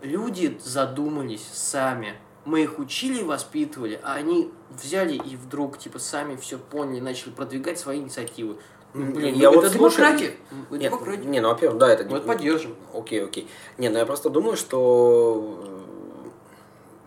люди 0.00 0.58
задумались 0.62 1.46
сами. 1.52 2.14
Мы 2.46 2.62
их 2.62 2.78
учили 2.78 3.20
и 3.20 3.24
воспитывали, 3.24 4.00
а 4.02 4.14
они 4.14 4.50
взяли 4.70 5.14
и 5.14 5.36
вдруг, 5.36 5.78
типа, 5.78 5.98
сами 5.98 6.36
все 6.36 6.58
поняли, 6.58 7.00
начали 7.00 7.30
продвигать 7.30 7.78
свои 7.78 7.98
инициативы. 7.98 8.56
Ну, 8.94 9.12
блин, 9.12 9.34
я 9.34 9.50
ну, 9.50 9.56
вот 9.56 9.64
это 9.66 9.76
слушаю- 9.76 10.06
демократия. 10.06 10.36
Ну, 10.70 10.76
Нет, 10.76 10.90
демократия. 10.92 11.24
не, 11.26 11.40
ну, 11.40 11.48
во-первых, 11.48 11.78
да, 11.78 11.92
это... 11.92 12.04
Мы 12.04 12.18
это 12.18 12.26
поддержим. 12.26 12.76
Окей, 12.94 13.22
окей. 13.22 13.48
Не, 13.76 13.88
ну 13.90 13.98
я 13.98 14.06
просто 14.06 14.30
думаю, 14.30 14.56
что 14.56 15.60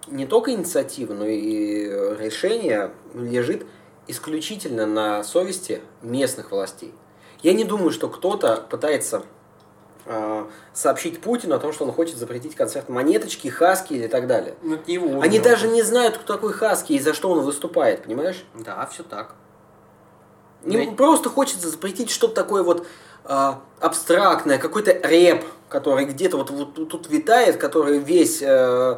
э, 0.07 0.11
не 0.11 0.27
только 0.27 0.51
инициатива, 0.51 1.13
но 1.13 1.25
и 1.25 1.85
решение 2.19 2.91
лежит 3.15 3.65
исключительно 4.07 4.85
на 4.85 5.23
совести 5.23 5.81
местных 6.01 6.51
властей. 6.51 6.93
Я 7.41 7.53
не 7.53 7.63
думаю, 7.63 7.91
что 7.91 8.09
кто-то 8.09 8.67
пытается 8.69 9.23
сообщить 10.73 11.21
Путину 11.21 11.55
о 11.55 11.59
том, 11.59 11.71
что 11.73 11.85
он 11.85 11.91
хочет 11.91 12.17
запретить 12.17 12.55
концерт 12.55 12.89
Монеточки, 12.89 13.47
Хаски 13.47 13.93
или 13.93 14.07
так 14.07 14.27
далее. 14.27 14.55
Ну, 14.61 14.75
это 14.75 14.83
не 14.87 14.95
его 14.95 15.05
Они 15.05 15.17
уровень. 15.17 15.41
даже 15.43 15.67
не 15.67 15.83
знают, 15.83 16.17
кто 16.17 16.33
такой 16.33 16.53
Хаски 16.53 16.93
и 16.93 16.99
за 16.99 17.13
что 17.13 17.29
он 17.29 17.41
выступает, 17.41 18.03
понимаешь? 18.03 18.43
Да, 18.55 18.85
все 18.91 19.03
так. 19.03 19.35
Им 20.65 20.89
Да. 20.91 20.95
просто 20.95 21.29
хочется 21.29 21.69
запретить 21.69 22.09
что-то 22.09 22.33
такое 22.35 22.63
вот 22.63 22.85
а, 23.25 23.61
абстрактное, 23.79 24.57
какой-то 24.57 24.91
рэп, 24.91 25.45
который 25.67 26.05
где-то 26.05 26.37
вот, 26.37 26.49
вот 26.49 26.73
тут- 26.73 26.89
тут 26.89 27.09
витает, 27.09 27.57
который 27.57 27.99
весь 27.99 28.41
э, 28.41 28.97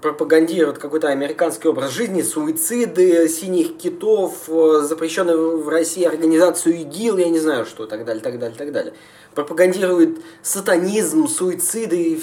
пропагандирует 0.00 0.78
какой-то 0.78 1.08
американский 1.08 1.68
образ 1.68 1.90
жизни, 1.90 2.22
суициды, 2.22 3.28
синих 3.28 3.78
китов, 3.78 4.48
э, 4.48 4.80
запрещенную 4.82 5.62
в 5.62 5.68
России 5.68 6.04
организацию 6.04 6.76
ИГИЛ, 6.82 7.18
я 7.18 7.28
не 7.28 7.38
знаю 7.38 7.66
что, 7.66 7.86
так 7.86 8.04
далее, 8.04 8.22
так 8.22 8.38
далее, 8.38 8.56
так 8.56 8.72
далее. 8.72 8.94
Пропагандирует 9.34 10.20
сатанизм, 10.42 11.26
суициды, 11.26 12.02
и 12.02 12.22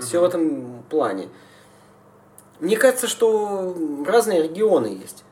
все 0.00 0.20
в 0.20 0.24
этом 0.24 0.82
плане. 0.90 1.28
Мне 2.60 2.76
кажется, 2.76 3.06
что 3.06 3.76
разные 4.06 4.42
регионы 4.42 4.86
есть. 4.86 5.24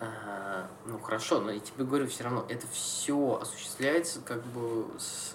А, 0.00 0.68
ну 0.86 0.98
хорошо, 0.98 1.40
но 1.40 1.52
я 1.52 1.60
тебе 1.60 1.84
говорю, 1.84 2.08
все 2.08 2.24
равно 2.24 2.44
это 2.48 2.66
все 2.72 3.38
осуществляется 3.40 4.20
как 4.24 4.44
бы 4.46 4.86
с 4.98 5.34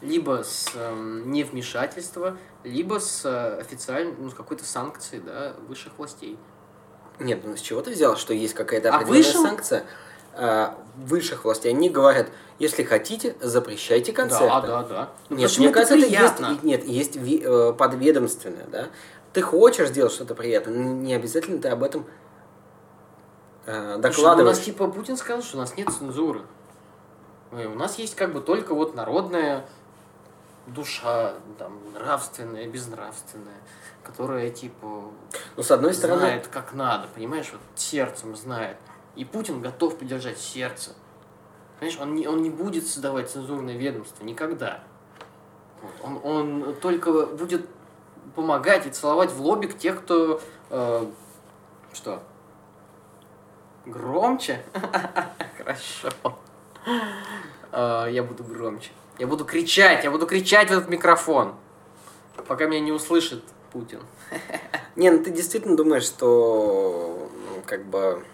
либо 0.00 0.42
с 0.44 0.68
эм, 0.74 1.30
невмешательства, 1.30 2.36
либо 2.62 2.98
с 3.00 3.24
э, 3.24 3.58
официальной, 3.60 4.14
ну, 4.18 4.30
с 4.30 4.34
какой-то 4.34 4.64
санкцией, 4.64 5.22
да, 5.22 5.54
высших 5.68 5.92
властей. 5.98 6.38
Нет, 7.20 7.40
ну 7.44 7.56
с 7.56 7.60
чего 7.60 7.80
ты 7.80 7.92
взял, 7.92 8.16
что 8.16 8.34
есть 8.34 8.54
какая-то 8.54 8.90
А 8.90 8.96
определенная 8.96 9.22
высшим? 9.24 9.42
санкция 9.42 9.84
а, 10.34 10.76
высших 10.96 11.44
властей? 11.44 11.70
Они 11.70 11.88
говорят, 11.88 12.28
если 12.58 12.82
хотите, 12.82 13.36
запрещайте 13.40 14.12
концерты. 14.12 14.46
Да, 14.46 14.60
да, 14.60 14.82
да. 14.82 15.10
Ну, 15.28 15.36
Нет, 15.36 15.56
мне 15.58 15.68
кажется, 15.70 15.94
это 15.96 16.06
приятно? 16.06 16.46
есть, 16.50 16.62
нет, 16.64 16.84
есть 16.84 17.16
ви- 17.16 17.42
э, 17.44 17.72
подведомственное, 17.72 18.66
да. 18.66 18.88
Ты 19.32 19.42
хочешь 19.42 19.88
сделать 19.90 20.12
что-то 20.12 20.34
приятное, 20.34 20.74
но 20.74 20.92
не 20.92 21.14
обязательно 21.14 21.60
ты 21.60 21.68
об 21.68 21.82
этом 21.84 22.04
э, 23.66 23.72
Слушай, 23.72 23.92
ну, 23.92 23.98
у 23.98 24.00
докладываешь. 24.02 24.56
нас 24.56 24.64
типа 24.64 24.88
Путин 24.88 25.16
сказал, 25.16 25.42
что 25.42 25.56
у 25.56 25.60
нас 25.60 25.76
нет 25.76 25.88
цензуры. 25.90 26.42
У 27.52 27.76
нас 27.78 27.98
есть 27.98 28.16
как 28.16 28.32
бы 28.32 28.40
только 28.40 28.74
вот 28.74 28.94
народная 28.96 29.66
душа, 30.66 31.34
там, 31.58 31.78
нравственная, 31.92 32.66
безнравственная, 32.66 33.60
которая 34.02 34.50
типа 34.50 35.10
Но 35.56 35.62
с 35.62 35.70
одной 35.70 35.94
стороны, 35.94 36.20
знает, 36.20 36.48
как 36.48 36.72
надо, 36.74 37.08
понимаешь, 37.08 37.50
вот 37.52 37.60
сердцем 37.74 38.34
знает. 38.36 38.76
И 39.16 39.24
Путин 39.24 39.60
готов 39.60 39.98
поддержать 39.98 40.38
сердце. 40.38 40.92
Понимаешь, 41.78 42.00
он 42.00 42.14
не, 42.14 42.26
он 42.26 42.42
не 42.42 42.50
будет 42.50 42.86
создавать 42.86 43.30
цензурное 43.30 43.76
ведомство 43.76 44.24
никогда. 44.24 44.80
Вот. 45.82 45.92
Он, 46.02 46.20
он 46.24 46.74
только 46.76 47.26
будет 47.26 47.68
помогать 48.34 48.86
и 48.86 48.90
целовать 48.90 49.32
в 49.32 49.40
лобик 49.40 49.78
тех, 49.78 50.02
кто... 50.02 50.40
э, 50.70 51.06
что? 51.92 52.22
Громче? 53.86 54.64
Хорошо. 55.58 56.08
Э, 57.70 58.08
Я 58.10 58.22
буду 58.22 58.44
громче. 58.44 58.90
Я 59.18 59.26
буду 59.26 59.44
кричать, 59.44 60.04
я 60.04 60.10
буду 60.10 60.26
кричать 60.26 60.68
в 60.68 60.72
этот 60.72 60.88
микрофон. 60.88 61.54
Пока 62.48 62.66
меня 62.66 62.80
не 62.80 62.92
услышит 62.92 63.44
Путин. 63.72 64.00
не, 64.96 65.10
ну 65.10 65.22
ты 65.22 65.30
действительно 65.30 65.76
думаешь, 65.76 66.04
что 66.04 67.30
ну, 67.32 67.62
как 67.64 67.84
бы 67.84 68.24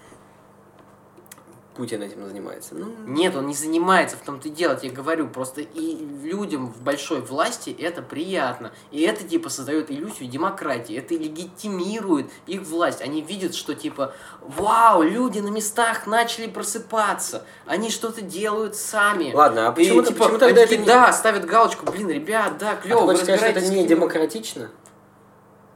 Путин 1.80 2.02
этим 2.02 2.28
занимается? 2.28 2.74
Ну, 2.74 2.92
Нет, 3.06 3.34
он 3.34 3.46
не 3.46 3.54
занимается, 3.54 4.18
в 4.18 4.20
том-то 4.20 4.48
и 4.48 4.50
дело, 4.50 4.78
я 4.82 4.92
говорю, 4.92 5.28
просто 5.28 5.62
и 5.62 5.96
людям 6.22 6.66
в 6.66 6.82
большой 6.82 7.22
власти 7.22 7.70
это 7.70 8.02
приятно. 8.02 8.70
И 8.90 9.00
это, 9.00 9.24
типа, 9.26 9.48
создает 9.48 9.90
иллюзию 9.90 10.28
демократии, 10.28 10.94
это 10.94 11.14
легитимирует 11.14 12.30
их 12.46 12.64
власть. 12.64 13.00
Они 13.00 13.22
видят, 13.22 13.54
что, 13.54 13.74
типа, 13.74 14.12
вау, 14.42 15.00
люди 15.00 15.38
на 15.38 15.48
местах 15.48 16.06
начали 16.06 16.48
просыпаться, 16.48 17.46
они 17.64 17.88
что-то 17.88 18.20
делают 18.20 18.76
сами. 18.76 19.32
Ладно, 19.32 19.68
а 19.68 19.72
И, 19.72 19.74
почему, 19.76 20.02
ты- 20.02 20.08
типа, 20.08 20.24
почему 20.24 20.38
тогда 20.38 20.60
они 20.60 20.74
это. 20.76 20.84
Да, 20.84 21.12
ставят 21.14 21.46
галочку, 21.46 21.90
блин, 21.90 22.10
ребят, 22.10 22.58
да, 22.58 22.72
А 22.72 22.76
клево, 22.76 23.00
вы 23.06 23.06
хочешь 23.12 23.22
сказать, 23.22 23.56
это 23.56 23.66
не 23.66 23.76
кино». 23.84 23.88
демократично? 23.88 24.70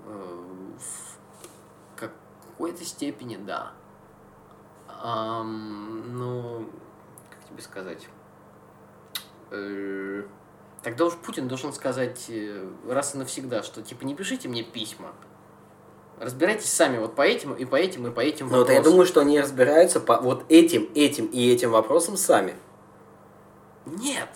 Э, 0.06 0.10
В 1.96 1.98
какой-то 1.98 2.84
степени, 2.84 3.36
да. 3.38 3.72
Ам, 5.06 6.16
ну, 6.18 6.66
как 7.28 7.46
тебе 7.50 7.60
сказать? 7.60 8.08
Э, 9.50 10.22
Тогда 10.82 11.04
уж 11.04 11.14
Путин 11.16 11.46
должен 11.46 11.74
сказать 11.74 12.24
э, 12.28 12.66
раз 12.88 13.14
и 13.14 13.18
навсегда, 13.18 13.62
что 13.62 13.82
типа 13.82 14.04
не 14.04 14.14
пишите 14.14 14.48
мне 14.48 14.62
письма. 14.62 15.12
Разбирайтесь 16.18 16.72
сами 16.72 16.96
вот 16.96 17.14
по 17.16 17.20
этим 17.22 17.52
и 17.52 17.66
по 17.66 17.76
этим 17.76 18.06
и 18.06 18.10
по 18.10 18.20
этим 18.20 18.48
Ну, 18.48 18.58
вот 18.58 18.68
я 18.68 18.76
вопросам. 18.76 18.92
думаю, 18.92 19.06
что 19.06 19.20
они 19.20 19.38
разбираются 19.38 20.00
по 20.00 20.18
вот 20.22 20.46
этим, 20.48 20.88
этим 20.94 21.26
и 21.26 21.52
этим 21.52 21.70
вопросам 21.70 22.16
сами. 22.16 22.54
Нет. 23.84 24.28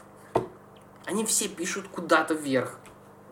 Они 1.06 1.24
все 1.24 1.48
пишут 1.48 1.88
куда-то 1.88 2.34
вверх. 2.34 2.78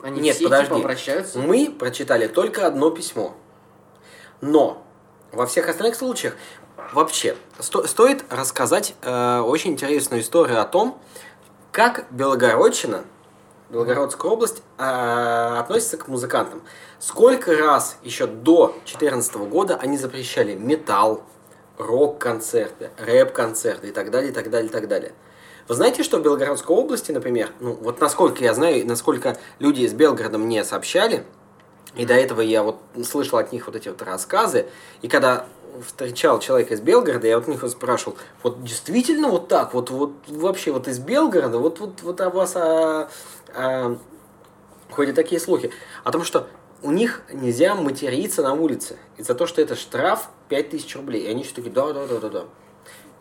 Они 0.03 0.21
Нет, 0.23 0.37
все 0.37 0.45
подожди. 0.45 0.67
типа 0.69 0.79
обращаются. 0.79 1.39
Мы 1.39 1.71
прочитали 1.71 2.29
только 2.29 2.67
одно 2.67 2.89
письмо. 2.91 3.37
Но 4.41 4.83
во 5.33 5.45
всех 5.45 5.69
остальных 5.69 5.97
случаях 5.97 6.35
вообще 6.93 7.37
сто- 7.59 7.87
стоит 7.87 8.25
рассказать 8.31 8.95
э, 9.03 9.41
очень 9.41 9.73
интересную 9.73 10.23
историю 10.23 10.61
о 10.61 10.65
том, 10.65 10.99
как 11.73 12.07
Белогородчина, 12.11 13.05
Белгородская 13.71 14.31
область 14.31 14.63
э, 14.79 15.57
относится 15.59 15.97
к 15.97 16.09
музыкантам. 16.09 16.63
Сколько 16.99 17.57
раз 17.57 17.99
еще 18.03 18.27
до 18.27 18.69
2014 18.85 19.35
года 19.37 19.77
они 19.77 19.99
запрещали 19.99 20.55
металл, 20.55 21.23
рок-концерты, 21.79 22.91
рэп-концерты 22.99 23.89
и 23.89 23.93
так 23.93 24.11
далее, 24.11 24.31
и 24.31 24.35
так 24.35 24.51
далее, 24.51 24.69
и 24.69 24.73
так 24.73 24.89
далее. 24.89 25.13
Вы 25.69 25.75
знаете, 25.75 26.03
что 26.05 26.19
в 26.19 26.23
Белгородской 26.23 26.75
области, 26.75 27.11
например, 27.11 27.51
ну 27.61 27.73
вот 27.73 28.01
насколько 28.01 28.43
я 28.43 28.55
знаю, 28.55 28.87
насколько 28.87 29.37
люди 29.59 29.83
из 29.83 29.93
Белгорода 29.93 30.39
мне 30.39 30.65
сообщали, 30.65 31.25
и 31.97 32.05
до 32.05 32.15
этого 32.15 32.41
я 32.41 32.63
вот 32.63 32.79
слышал 33.05 33.39
от 33.39 33.53
них 33.53 33.67
вот 33.67 33.75
эти 33.75 33.89
вот 33.89 34.01
рассказы, 34.03 34.67
и 35.03 35.09
когда 35.09 35.47
встречал 35.83 36.39
человека 36.39 36.75
из 36.75 36.81
Белгорода, 36.81 37.27
я 37.27 37.39
вот 37.39 37.49
у 37.49 37.51
них 37.51 37.65
спрашивал, 37.69 38.17
вот 38.43 38.63
действительно 38.63 39.29
вот 39.29 39.49
так, 39.49 39.75
вот, 39.75 39.91
вот 39.91 40.13
вообще 40.29 40.73
вот 40.73 40.89
из 40.89 40.99
Белгорода, 40.99 41.59
вот, 41.59 41.81
вот, 41.81 42.03
вот 42.03 42.21
о 42.21 42.31
вас 42.31 42.55
а, 42.57 43.09
а, 43.55 43.99
ходят 44.91 45.15
такие 45.15 45.41
слухи, 45.41 45.71
о 46.05 46.13
том, 46.13 46.25
что 46.25 46.47
у 46.83 46.91
них 46.91 47.23
нельзя 47.33 47.75
материться 47.75 48.43
на 48.43 48.55
улице 48.55 48.97
из-за 49.17 49.35
того, 49.35 49.49
что 49.49 49.63
это 49.63 49.75
штраф 49.75 50.29
5000 50.49 50.97
рублей. 50.97 51.23
И 51.23 51.29
они 51.29 51.43
все 51.43 51.55
такие, 51.55 51.73
да, 51.73 51.93
да, 51.93 52.07
да, 52.07 52.19
да, 52.19 52.29
да. 52.29 52.45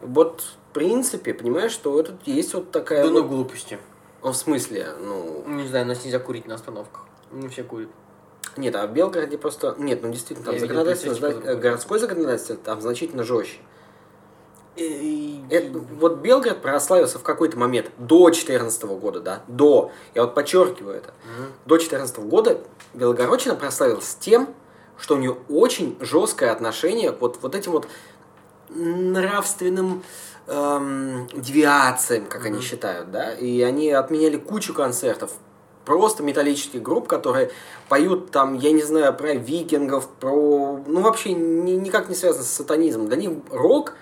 Вот, 0.01 0.41
в 0.41 0.73
принципе, 0.73 1.33
понимаешь, 1.33 1.71
что 1.71 1.99
это 1.99 2.17
есть 2.25 2.53
вот 2.53 2.71
такая... 2.71 3.03
Да 3.03 3.09
ну 3.09 3.21
вот- 3.21 3.29
глупости. 3.29 3.79
ну, 4.23 4.31
в 4.31 4.35
смысле, 4.35 4.89
ну... 4.99 5.43
Не 5.47 5.67
знаю, 5.67 5.85
нас 5.85 6.03
нельзя 6.03 6.19
курить 6.19 6.47
на 6.47 6.55
остановках. 6.55 7.05
Не 7.31 7.47
все 7.47 7.63
курят. 7.63 7.89
Нет, 8.57 8.75
а 8.75 8.87
в 8.87 8.91
Белгороде 8.93 9.37
просто... 9.37 9.75
Нет, 9.77 10.01
ну 10.01 10.11
действительно, 10.11 10.45
там 10.45 10.55
Я 10.55 10.61
видел 10.61 10.75
законодательство, 10.75 11.13
зна- 11.13 11.27
по-другому. 11.31 11.61
городское 11.61 11.99
законодательство 11.99 12.55
там 12.55 12.81
значительно 12.81 13.23
жестче. 13.23 13.57
И- 14.77 15.41
Это- 15.49 15.77
вот 15.79 16.17
Белгород 16.17 16.61
прославился 16.61 17.17
в 17.19 17.23
какой-то 17.23 17.57
момент 17.57 17.91
до 17.97 18.25
2014 18.25 18.83
года, 18.97 19.19
да, 19.21 19.43
до, 19.47 19.91
я 20.13 20.23
вот 20.23 20.33
подчеркиваю 20.35 20.97
это, 20.97 21.13
Мгм. 21.23 21.45
до 21.65 21.75
2014 21.77 22.19
года 22.25 22.59
Белгородчина 22.93 23.55
прославилась 23.55 24.15
тем, 24.19 24.53
что 24.97 25.15
у 25.15 25.17
нее 25.17 25.37
очень 25.49 25.97
жесткое 26.01 26.51
отношение 26.51 27.11
к 27.11 27.21
вот, 27.21 27.39
вот 27.41 27.55
этим 27.55 27.71
вот 27.73 27.87
нравственным 28.69 30.03
эм, 30.47 31.27
девиациям, 31.33 32.25
как 32.27 32.45
они 32.45 32.57
Мгм. 32.57 32.63
считают, 32.63 33.11
да, 33.11 33.33
и 33.33 33.61
они 33.61 33.89
отменяли 33.91 34.37
кучу 34.37 34.73
концертов, 34.75 35.31
просто 35.85 36.23
металлических 36.23 36.81
групп, 36.81 37.07
которые 37.07 37.51
поют 37.87 38.31
там, 38.31 38.55
я 38.55 38.71
не 38.71 38.81
знаю, 38.81 39.13
про 39.13 39.35
викингов, 39.35 40.07
про, 40.07 40.79
ну 40.85 41.01
вообще 41.01 41.33
ни- 41.33 41.71
никак 41.71 42.09
не 42.09 42.15
связано 42.15 42.43
с 42.43 42.49
сатанизмом. 42.49 43.07
Для 43.07 43.17
них 43.17 43.31
рок 43.51 43.93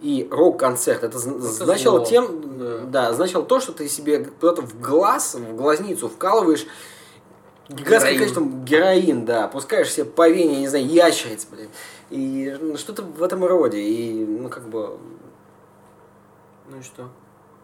и 0.00 0.26
рок-концерт 0.30 1.04
это, 1.04 1.16
зн- 1.16 1.38
значило 1.38 1.98
зло, 1.98 2.06
тем, 2.06 2.58
да. 2.58 2.78
да. 2.78 3.12
значило 3.12 3.44
то, 3.44 3.60
что 3.60 3.72
ты 3.72 3.88
себе 3.88 4.24
куда-то 4.40 4.62
в 4.62 4.80
глаз, 4.80 5.36
в 5.36 5.54
глазницу 5.54 6.08
вкалываешь 6.08 6.66
гигантское 7.68 8.14
количество 8.14 8.44
героин, 8.44 9.24
да, 9.24 9.46
пускаешь 9.46 9.92
себе 9.92 10.04
по 10.04 10.28
вене, 10.28 10.54
я 10.54 10.60
не 10.60 10.68
знаю, 10.68 10.86
ящериц, 10.86 11.46
блин, 11.46 11.68
и 12.10 12.56
ну, 12.60 12.76
что-то 12.76 13.02
в 13.02 13.22
этом 13.22 13.44
роде, 13.44 13.80
и, 13.80 14.24
ну, 14.24 14.48
как 14.48 14.68
бы, 14.68 14.98
Ну 16.68 16.78
и 16.78 16.82
что? 16.82 17.08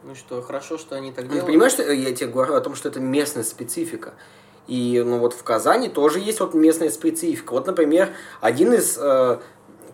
Ну 0.04 0.14
что, 0.14 0.40
хорошо, 0.42 0.78
что 0.78 0.94
они 0.94 1.10
так 1.10 1.24
ну, 1.24 1.30
делают. 1.30 1.46
ты 1.46 1.52
понимаешь, 1.52 1.72
что 1.72 1.92
я 1.92 2.14
тебе 2.14 2.30
говорю 2.30 2.54
о 2.54 2.60
том, 2.60 2.74
что 2.74 2.88
это 2.88 3.00
местная 3.00 3.42
специфика, 3.42 4.14
и, 4.68 5.02
ну, 5.04 5.18
вот 5.18 5.32
в 5.32 5.42
Казани 5.42 5.88
тоже 5.88 6.20
есть 6.20 6.40
вот 6.40 6.54
местная 6.54 6.90
специфика, 6.90 7.52
вот, 7.52 7.66
например, 7.66 8.10
один 8.40 8.72
из 8.74 8.96
э, 8.98 9.38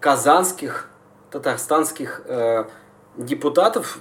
казанских, 0.01 0.91
татарстанских 1.31 2.23
э, 2.27 2.65
депутатов 3.17 3.99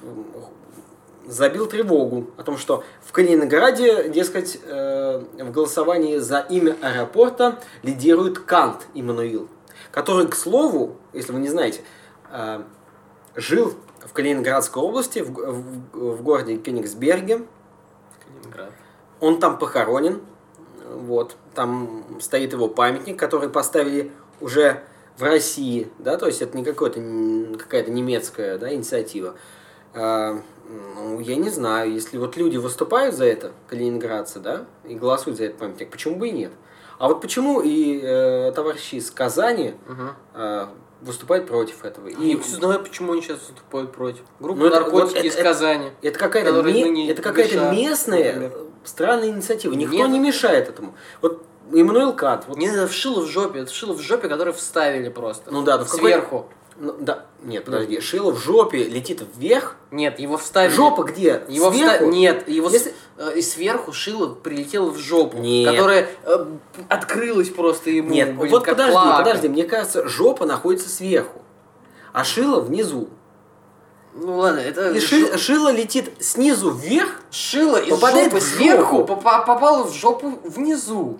забил 1.25 1.67
тревогу 1.67 2.31
о 2.37 2.43
том, 2.43 2.57
что 2.57 2.83
в 3.01 3.11
Калининграде, 3.11 4.09
дескать, 4.09 4.59
э, 4.63 5.23
в 5.39 5.51
голосовании 5.51 6.17
за 6.17 6.39
имя 6.39 6.75
аэропорта 6.81 7.59
лидирует 7.81 8.39
Кант 8.39 8.87
Иммануил, 8.93 9.47
который, 9.91 10.27
к 10.27 10.35
слову, 10.35 10.97
если 11.13 11.31
вы 11.31 11.39
не 11.39 11.49
знаете, 11.49 11.81
э, 12.31 12.61
жил 13.35 13.73
в 14.05 14.13
Калининградской 14.13 14.81
области, 14.81 15.19
в, 15.19 15.31
в- 15.31 16.15
в 16.17 16.21
городе 16.23 16.57
Кенигсберге. 16.57 17.45
Калининград. 18.25 18.71
Он 19.19 19.39
там 19.39 19.57
похоронен. 19.57 20.21
Вот. 20.89 21.35
Там 21.55 22.03
стоит 22.19 22.53
его 22.53 22.67
памятник, 22.67 23.17
который 23.17 23.49
поставили 23.49 24.11
уже 24.41 24.83
в 25.17 25.23
России, 25.23 25.89
да, 25.99 26.17
то 26.17 26.25
есть 26.25 26.41
это 26.41 26.57
не 26.57 26.63
какой-то, 26.63 26.99
н- 26.99 27.55
какая-то 27.55 27.91
немецкая 27.91 28.57
да, 28.57 28.73
инициатива. 28.73 29.35
А, 29.93 30.39
ну, 30.95 31.19
я 31.19 31.35
не 31.35 31.49
знаю, 31.51 31.93
если 31.93 32.17
вот 32.17 32.35
люди 32.35 32.57
выступают 32.57 33.13
за 33.15 33.25
это, 33.25 33.51
калининградцы, 33.67 34.39
да, 34.39 34.65
и 34.83 34.95
голосуют 34.95 35.37
за 35.37 35.45
этот 35.45 35.59
памятник, 35.59 35.91
почему 35.91 36.15
бы 36.15 36.29
и 36.29 36.31
нет? 36.31 36.51
А 36.97 37.07
вот 37.07 37.21
почему 37.21 37.61
и 37.61 37.99
э, 38.01 38.51
товарищи 38.55 38.95
из 38.95 39.11
Казани 39.11 39.75
Мгм. 39.87 40.09
э, 40.33 40.67
выступают 41.03 41.47
против 41.47 41.83
этого? 41.85 42.07
И 42.07 42.13
И 42.13 42.33
не 42.35 42.41
знаю, 42.43 42.79
почему 42.81 43.13
они 43.13 43.21
сейчас 43.21 43.39
выступают 43.39 43.91
против. 43.91 44.21
Группа 44.39 44.59
Ну, 44.59 44.65
это- 44.67 44.79
наркотики 44.81 45.15
вот 45.17 45.25
из 45.25 45.33
это- 45.35 45.43
Казани. 45.43 45.91
Это 46.01 46.19
какая-то, 46.19 46.61
ныне 46.63 47.09
это 47.11 47.21
какая-то 47.21 47.71
местная 47.71 48.33
например. 48.33 48.57
странная 48.83 49.29
инициатива. 49.29 49.73
Никто 49.73 49.95
Нет. 49.95 50.09
не 50.09 50.19
мешает 50.19 50.69
этому. 50.69 50.95
Вот 51.21 51.43
Эммануил 51.71 52.13
Кант. 52.13 52.45
Вот, 52.47 52.57
Не, 52.57 52.67
это 52.67 52.87
вшило 52.87 53.21
в 53.21 53.27
жопе, 53.27 53.59
это 53.59 53.71
вшило 53.71 53.93
в 53.93 53.99
жопе, 54.01 54.27
которое 54.27 54.51
вставили 54.53 55.09
просто. 55.09 55.49
Ну 55.51 55.61
да, 55.63 55.77
ну 55.77 55.85
сверху. 55.85 56.47
ну, 56.77 56.93
да, 56.99 57.25
нет, 57.41 57.65
подожди. 57.65 57.99
Шило 58.01 58.31
в 58.31 58.37
жопе 58.37 58.83
летит 58.83 59.23
вверх. 59.35 59.75
Нет, 59.91 60.19
его 60.19 60.37
вставили. 60.37 60.75
Жопа 60.75 61.03
где? 61.03 61.43
Его 61.47 61.71
вста-? 61.71 61.99
Нет, 62.05 62.47
его 62.49 62.69
Если- 62.69 62.93
и 63.31 63.41
сверху 63.41 63.93
шило 63.93 64.33
прилетело 64.33 64.89
в 64.91 64.97
жопу, 64.97 65.37
Нет. 65.37 65.71
которая 65.71 66.09
э, 66.23 66.45
открылась 66.89 67.49
просто 67.49 67.89
ему. 67.89 68.09
Нет, 68.09 68.35
блин, 68.35 68.51
вот 68.51 68.65
подожди, 68.65 68.91
клака. 68.91 69.17
подожди. 69.23 69.47
Мне 69.49 69.63
кажется, 69.63 70.07
жопа 70.07 70.45
находится 70.45 70.89
сверху. 70.89 71.41
А 72.11 72.23
шило 72.23 72.61
внизу. 72.61 73.09
Ну 74.15 74.37
ладно, 74.37 74.59
это 74.59 74.91
И 74.91 74.99
ши- 74.99 75.37
шило 75.37 75.71
летит 75.71 76.11
снизу 76.19 76.69
вверх. 76.71 77.21
шило 77.31 77.77
из 77.77 77.89
попадает 77.89 78.31
жопы 78.31 78.39
в 78.39 78.47
сверху 78.47 79.03
попало 79.05 79.83
в 79.85 79.93
жопу 79.93 80.39
внизу. 80.43 81.17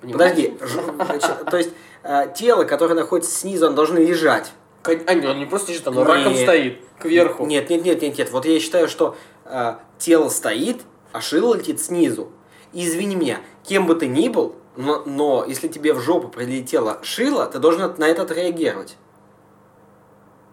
Понимаете? 0.00 0.52
Подожди. 0.58 0.80
ж- 1.26 1.50
то 1.50 1.56
есть 1.58 1.70
э, 2.02 2.32
тело, 2.34 2.64
которое 2.64 2.94
находится 2.94 3.30
снизу, 3.38 3.66
оно 3.66 3.76
должно 3.76 3.98
лежать. 3.98 4.52
А, 4.84 5.14
нет, 5.14 5.24
он 5.26 5.38
не 5.38 5.46
просто 5.46 5.70
лежит, 5.72 5.86
оно 5.86 6.00
Нет. 6.00 6.08
раком 6.08 6.34
стоит 6.34 6.80
кверху. 6.98 7.46
Нет, 7.46 7.70
нет, 7.70 7.84
нет, 7.84 8.02
нет, 8.02 8.18
нет. 8.18 8.30
Вот 8.32 8.44
я 8.46 8.58
считаю, 8.58 8.88
что 8.88 9.14
э, 9.44 9.74
тело 9.98 10.28
стоит, 10.28 10.80
а 11.12 11.20
шило 11.20 11.54
летит 11.54 11.80
снизу. 11.80 12.30
И 12.72 12.86
извини 12.86 13.16
меня, 13.16 13.40
кем 13.64 13.86
бы 13.86 13.94
ты 13.94 14.06
ни 14.06 14.28
был, 14.28 14.56
но, 14.76 15.02
но 15.04 15.44
если 15.46 15.68
тебе 15.68 15.92
в 15.92 16.00
жопу 16.00 16.28
прилетело 16.28 16.98
шило, 17.02 17.46
ты 17.46 17.58
должен 17.58 17.94
на 17.98 18.04
это 18.04 18.22
отреагировать. 18.22 18.96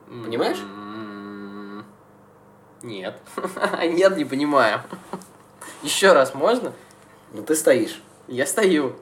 Понимаешь? 0.07 0.59
М, 0.59 1.85
Нет. 2.81 3.19
Нет, 3.83 4.17
не 4.17 4.25
понимаю. 4.25 4.81
Еще 5.83 6.11
раз 6.13 6.33
можно? 6.33 6.73
Ну 7.31 7.43
ты 7.43 7.55
стоишь. 7.55 8.01
Я 8.27 8.45
стою. 8.45 8.95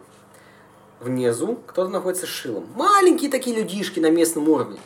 Внизу 0.99 1.59
кто-то 1.67 1.89
находится 1.89 2.25
с 2.25 2.29
шилом. 2.29 2.67
Маленькие 2.75 3.31
такие 3.31 3.55
людишки 3.55 3.99
на 3.99 4.09
местном 4.09 4.49
уровне. 4.49 4.79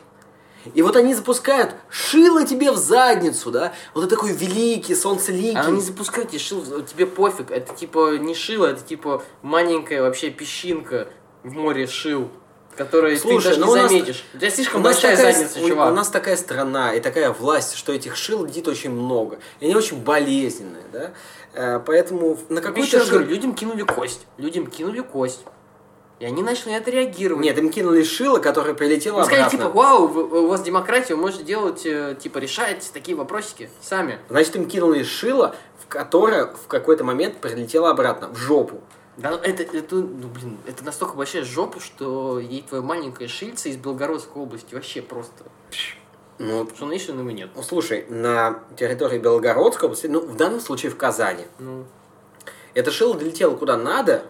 И 0.73 0.81
вот 0.81 0.95
они 0.95 1.13
запускают 1.13 1.75
шило 1.89 2.45
тебе 2.45 2.71
в 2.71 2.77
задницу, 2.77 3.51
да? 3.51 3.73
Вот 3.93 4.01
ты 4.03 4.07
такой 4.07 4.31
великий, 4.33 4.95
солнцеликий. 4.95 5.59
А 5.59 5.69
не 5.69 5.81
запускайте 5.81 6.37
шил, 6.39 6.63
тебе 6.83 7.05
пофиг. 7.05 7.51
Это 7.51 7.73
типа 7.73 8.17
не 8.17 8.35
шило, 8.35 8.67
это 8.67 8.81
типа 8.81 9.23
маленькая 9.41 10.01
вообще 10.01 10.29
песчинка 10.29 11.07
в 11.43 11.53
море 11.53 11.87
шил, 11.87 12.29
которую 12.77 13.17
Слушай, 13.17 13.37
ты 13.37 13.49
даже 13.49 13.59
ну 13.59 13.65
не 13.67 13.71
у 13.71 13.75
нас- 13.75 13.91
заметишь. 13.91 14.23
У 14.33 14.37
тебя 14.37 14.47
У 14.47 14.51
слишком 14.51 14.81
нас, 14.81 14.93
большая 14.93 15.15
такая, 15.17 15.33
задница, 15.33 15.59
у- 15.59 15.67
чувак. 15.67 15.91
у 15.91 15.95
нас 15.95 16.09
такая 16.09 16.35
страна 16.37 16.93
и 16.93 16.99
такая 16.99 17.31
власть, 17.31 17.75
что 17.75 17.91
этих 17.91 18.15
шил 18.15 18.45
летит 18.45 18.67
очень 18.67 18.91
много. 18.91 19.39
И 19.59 19.65
они 19.65 19.75
очень 19.75 19.97
болезненные, 20.01 20.83
да? 20.93 21.11
Э, 21.53 21.79
Поэтому 21.85 22.37
на 22.49 22.55
Я 22.59 22.61
какой-то 22.61 22.87
еще 22.87 22.97
раз 22.99 23.09
говорю, 23.09 23.27
людям 23.27 23.53
кинули 23.55 23.81
кость. 23.83 24.21
Людям 24.37 24.67
кинули 24.67 25.01
кость. 25.01 25.41
И 26.21 26.25
они 26.25 26.43
начали 26.43 26.69
на 26.69 26.77
это 26.77 26.91
реагировать. 26.91 27.43
Нет, 27.43 27.57
им 27.57 27.71
кинули 27.71 28.03
шило, 28.03 28.37
которое 28.37 28.75
прилетело 28.75 29.21
Они 29.21 29.25
сказали, 29.25 29.47
обратно. 29.47 29.57
типа, 29.57 29.69
вау, 29.71 30.03
у 30.03 30.47
вас 30.49 30.61
демократия, 30.61 31.15
вы 31.15 31.21
можете 31.21 31.43
делать, 31.43 31.83
э, 31.83 32.15
типа, 32.21 32.37
решать 32.37 32.87
такие 32.93 33.17
вопросики 33.17 33.71
сами. 33.81 34.19
Значит, 34.29 34.55
им 34.55 34.67
кинули 34.67 35.01
шило, 35.01 35.55
в 35.79 35.87
которое 35.87 36.45
в 36.45 36.67
какой-то 36.67 37.03
момент 37.03 37.37
прилетело 37.37 37.89
обратно, 37.89 38.27
в 38.27 38.37
жопу. 38.37 38.81
Да, 39.17 39.31
ну, 39.31 39.37
это, 39.37 39.63
это, 39.63 39.95
ну, 39.95 40.27
блин, 40.27 40.59
это 40.67 40.85
настолько 40.85 41.15
большая 41.15 41.43
жопа, 41.43 41.79
что 41.79 42.37
ей 42.37 42.61
твоя 42.69 42.83
маленькая 42.83 43.27
шильца 43.27 43.69
из 43.69 43.77
Белгородской 43.77 44.43
области 44.43 44.75
вообще 44.75 45.01
просто... 45.01 45.45
Ну, 46.37 46.69
Что 46.75 46.85
Nation 46.85 47.17
его 47.19 47.31
нет. 47.31 47.49
ну, 47.55 47.63
слушай, 47.63 48.05
на 48.09 48.59
территории 48.77 49.17
Белгородской 49.17 49.87
области, 49.87 50.05
ну, 50.05 50.19
в 50.19 50.37
данном 50.37 50.59
случае 50.59 50.91
в 50.91 50.97
Казани, 50.97 51.45
Ну, 51.57 51.85
это 52.75 52.91
шило 52.91 53.15
долетело 53.15 53.55
куда 53.55 53.75
надо, 53.75 54.25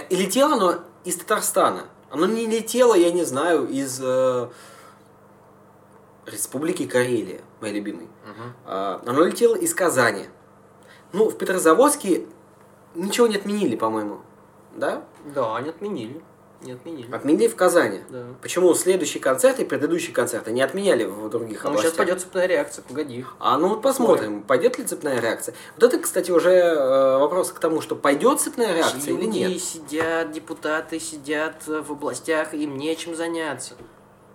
и 0.00 0.16
летело 0.16 0.54
оно 0.54 0.74
из 1.04 1.16
Татарстана. 1.16 1.84
Оно 2.10 2.26
не 2.26 2.46
летело, 2.46 2.94
я 2.94 3.10
не 3.10 3.24
знаю, 3.24 3.66
из 3.68 4.00
э, 4.02 4.48
Республики 6.26 6.86
Карелия, 6.86 7.40
моей 7.60 7.74
любимой. 7.74 8.08
мгм. 8.24 8.52
А, 8.66 9.02
Оно 9.06 9.24
летело 9.24 9.54
из 9.54 9.74
Казани. 9.74 10.26
Ну, 11.12 11.28
в 11.28 11.36
Петрозаводске 11.36 12.26
ничего 12.94 13.26
не 13.26 13.36
отменили, 13.36 13.76
по-моему. 13.76 14.20
Да? 14.74 15.04
Да, 15.34 15.56
они 15.56 15.68
отменили. 15.70 16.22
Не 16.64 16.72
отменили. 16.72 17.14
Отменили 17.14 17.48
в 17.48 17.56
Казани. 17.56 18.00
Да. 18.08 18.24
Почему 18.40 18.72
следующие 18.74 19.22
концерты 19.22 19.62
и 19.62 19.64
предыдущие 19.66 20.14
концерты 20.14 20.50
не 20.50 20.62
отменяли 20.62 21.04
в 21.04 21.28
других 21.28 21.62
Ну, 21.62 21.70
областях? 21.70 21.90
сейчас 21.92 21.98
пойдет 21.98 22.20
цепная 22.22 22.46
реакция, 22.46 22.82
погоди. 22.82 23.24
А 23.38 23.58
ну 23.58 23.68
вот 23.68 23.82
посмотрим, 23.82 24.42
пойдет 24.42 24.78
ли 24.78 24.84
цепная 24.84 25.20
реакция. 25.20 25.54
Вот 25.76 25.84
это, 25.84 25.98
кстати, 26.02 26.30
уже 26.30 26.50
э, 26.52 27.18
вопрос 27.18 27.52
к 27.52 27.58
тому, 27.58 27.82
что 27.82 27.96
пойдет 27.96 28.40
цепная 28.40 28.74
реакция 28.74 29.12
или 29.12 29.22
Люди 29.24 29.38
нет. 29.38 29.62
сидят, 29.62 30.32
депутаты 30.32 30.98
сидят 30.98 31.62
э, 31.68 31.82
в 31.82 31.92
областях, 31.92 32.54
им 32.54 32.78
нечем 32.78 33.14
заняться. 33.14 33.74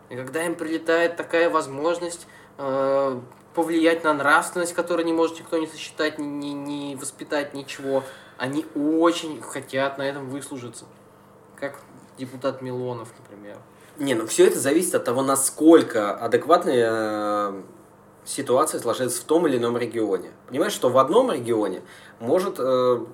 И 0.10 0.16
когда 0.16 0.44
им 0.46 0.56
прилетает 0.56 1.18
такая 1.18 1.50
возможность 1.50 2.28
э, 2.60 3.20
повлиять 3.56 4.04
на 4.04 4.14
нравственность, 4.14 4.74
которую 4.74 5.06
не 5.06 5.14
может 5.14 5.40
никто 5.40 5.58
не 5.58 5.66
сосчитать, 5.68 6.20
ни, 6.20 6.26
ни, 6.26 6.50
ни 6.50 6.96
воспитать, 6.96 7.54
ничего, 7.56 8.04
они 8.38 8.66
очень 8.76 9.42
хотят 9.42 9.98
на 9.98 10.04
этом 10.04 10.30
выслужиться. 10.30 10.86
Как 11.60 11.80
депутат 12.20 12.62
Милонов, 12.62 13.10
например. 13.18 13.58
Не, 13.98 14.14
ну 14.14 14.28
все 14.28 14.48
это 14.48 14.60
зависит 14.60 14.96
от 14.96 15.04
того, 15.04 15.24
насколько 15.24 16.16
адекватная 16.16 16.90
э, 16.92 17.62
ситуация 18.26 18.80
сложится 18.80 19.22
в 19.22 19.26
том 19.26 19.48
или 19.48 19.58
ином 19.58 19.78
регионе. 19.78 20.32
Понимаешь, 20.48 20.74
что 20.74 20.90
в 20.90 20.98
одном 20.98 21.32
регионе 21.32 21.82
может, 22.20 22.56
э, 22.60 23.06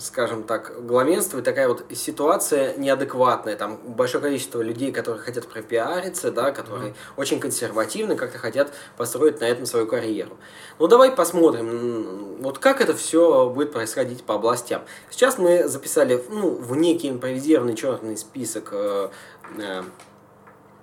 скажем 0.00 0.42
так, 0.44 0.84
главенствовать 0.86 1.44
такая 1.44 1.68
вот 1.68 1.84
ситуация 1.94 2.74
неадекватная. 2.76 3.54
Там 3.56 3.76
большое 3.76 4.22
количество 4.22 4.60
людей, 4.62 4.92
которые 4.92 5.22
хотят 5.22 5.46
пропиариться, 5.46 6.32
да, 6.32 6.50
которые 6.52 6.94
очень 7.16 7.38
консервативны, 7.38 8.16
как-то 8.16 8.38
хотят 8.38 8.72
построить 8.96 9.40
на 9.40 9.44
этом 9.44 9.66
свою 9.66 9.86
карьеру. 9.86 10.36
Ну 10.78 10.86
давай 10.88 11.12
посмотрим, 11.12 12.36
вот 12.40 12.58
как 12.58 12.80
это 12.80 12.94
все 12.96 13.48
будет 13.50 13.72
происходить 13.72 14.24
по 14.24 14.34
областям. 14.36 14.82
Сейчас 15.10 15.38
мы 15.38 15.68
записали 15.68 16.22
ну, 16.30 16.50
в 16.56 16.74
некий 16.76 17.10
импровизированный 17.10 17.74
черный 17.76 18.16
список 18.16 18.70
э, 18.72 19.10
э, 19.58 19.82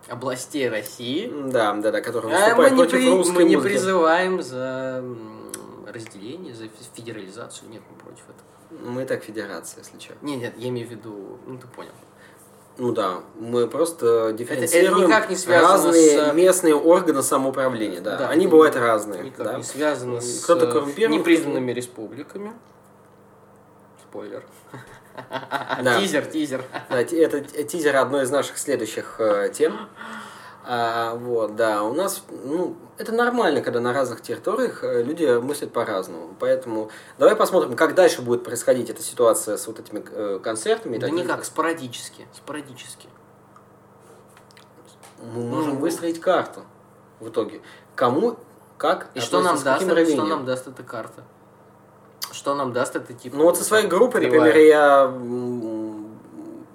Областей 0.10 0.70
России. 0.70 1.30
да, 1.48 1.74
да, 1.74 1.92
да, 1.92 2.00
который 2.02 2.32
А 2.34 2.56
мы 2.56 2.64
выступает 2.64 2.72
не, 2.72 2.78
против 2.78 2.92
при- 3.00 3.10
русской 3.10 3.34
мы 3.34 3.44
не 3.44 3.56
музыки. 3.58 3.72
призываем 3.74 4.42
за 4.42 5.04
разделение, 5.92 6.54
за 6.56 6.66
фе- 6.66 6.70
федерализацию. 6.94 7.70
Нет, 7.70 7.82
мы 7.92 7.98
против 7.98 8.24
этого. 8.24 8.48
Мы 8.70 9.06
так 9.06 9.24
федерация, 9.24 9.84
если 9.84 10.00
что. 10.00 10.14
Нет, 10.22 10.40
нет, 10.42 10.54
я 10.58 10.70
имею 10.70 10.88
в 10.88 10.92
виду, 10.92 11.40
ну 11.46 11.58
ты 11.58 11.68
понял. 11.68 11.92
Ну 12.78 12.92
да, 12.92 13.22
мы 13.40 13.68
просто 13.68 14.34
дифференцируем 14.34 15.08
никак 15.08 15.30
не 15.32 15.36
связано 15.36 15.72
разные 15.74 16.32
с- 16.32 16.34
местные 16.36 16.76
органы 16.76 17.24
самоуправления, 17.24 18.02
да. 18.02 18.18
Да, 18.18 18.30
Они 18.30 18.46
это 18.46 18.52
бывают 18.52 18.76
разные. 18.76 19.24
Никак 19.24 19.46
да. 19.48 19.58
не 19.58 19.64
связано 19.64 20.22
с 20.22 20.44
Кто-то 20.44 20.66
э, 20.68 20.72
коррумпирован, 20.72 21.18
непризнанными 21.18 21.72
республиками. 21.72 22.54
Спойлер. 24.10 24.44
Да. 25.82 26.00
Тизер, 26.00 26.26
тизер. 26.28 26.64
Да, 26.90 27.02
это 27.02 27.42
ти- 27.42 27.64
тизер 27.64 27.96
одной 27.96 28.24
из 28.24 28.30
наших 28.30 28.58
следующих 28.60 29.16
э, 29.20 29.50
тем. 29.52 29.90
А, 30.70 31.16
вот, 31.16 31.56
да, 31.56 31.84
у 31.84 31.94
нас, 31.94 32.24
ну, 32.44 32.76
это 32.98 33.14
нормально, 33.14 33.62
когда 33.62 33.80
на 33.80 33.94
разных 33.94 34.22
территориях 34.22 34.84
э, 34.84 35.02
люди 35.02 35.40
мыслят 35.40 35.72
по-разному. 35.72 36.36
Поэтому 36.42 36.90
давай 37.18 37.38
посмотрим, 37.38 37.78
как 37.78 37.96
дальше 37.96 38.22
будет 38.22 38.44
происходить 38.44 38.90
эта 38.90 39.02
ситуация 39.02 39.56
с 39.56 39.66
вот 39.68 39.80
этими 39.80 40.04
э, 40.12 40.40
концертами. 40.44 40.98
Да 40.98 41.10
никак, 41.10 41.46
спорадически. 41.46 42.28
Спорадически. 42.34 43.08
Мы 45.34 45.44
можем 45.44 45.76
Ну. 45.76 45.80
выстроить 45.80 46.20
карту 46.20 46.64
в 47.22 47.30
итоге. 47.30 47.62
Кому, 47.96 48.36
как, 48.78 49.08
И 49.14 49.22
что 49.22 49.42
нам 49.42 49.56
даст, 49.64 49.84
это- 49.84 50.06
что 50.06 50.26
нам 50.26 50.44
даст 50.44 50.68
эта 50.68 50.84
карта? 50.84 51.24
Что 52.34 52.56
нам 52.56 52.74
даст 52.74 52.94
это 52.98 53.14
типа? 53.14 53.38
Ну 53.38 53.46
вот 53.46 53.58
со 53.58 53.64
своей 53.64 53.88
группой, 53.88 54.20
кривая? 54.20 54.40
например, 54.42 54.68
я 54.68 55.08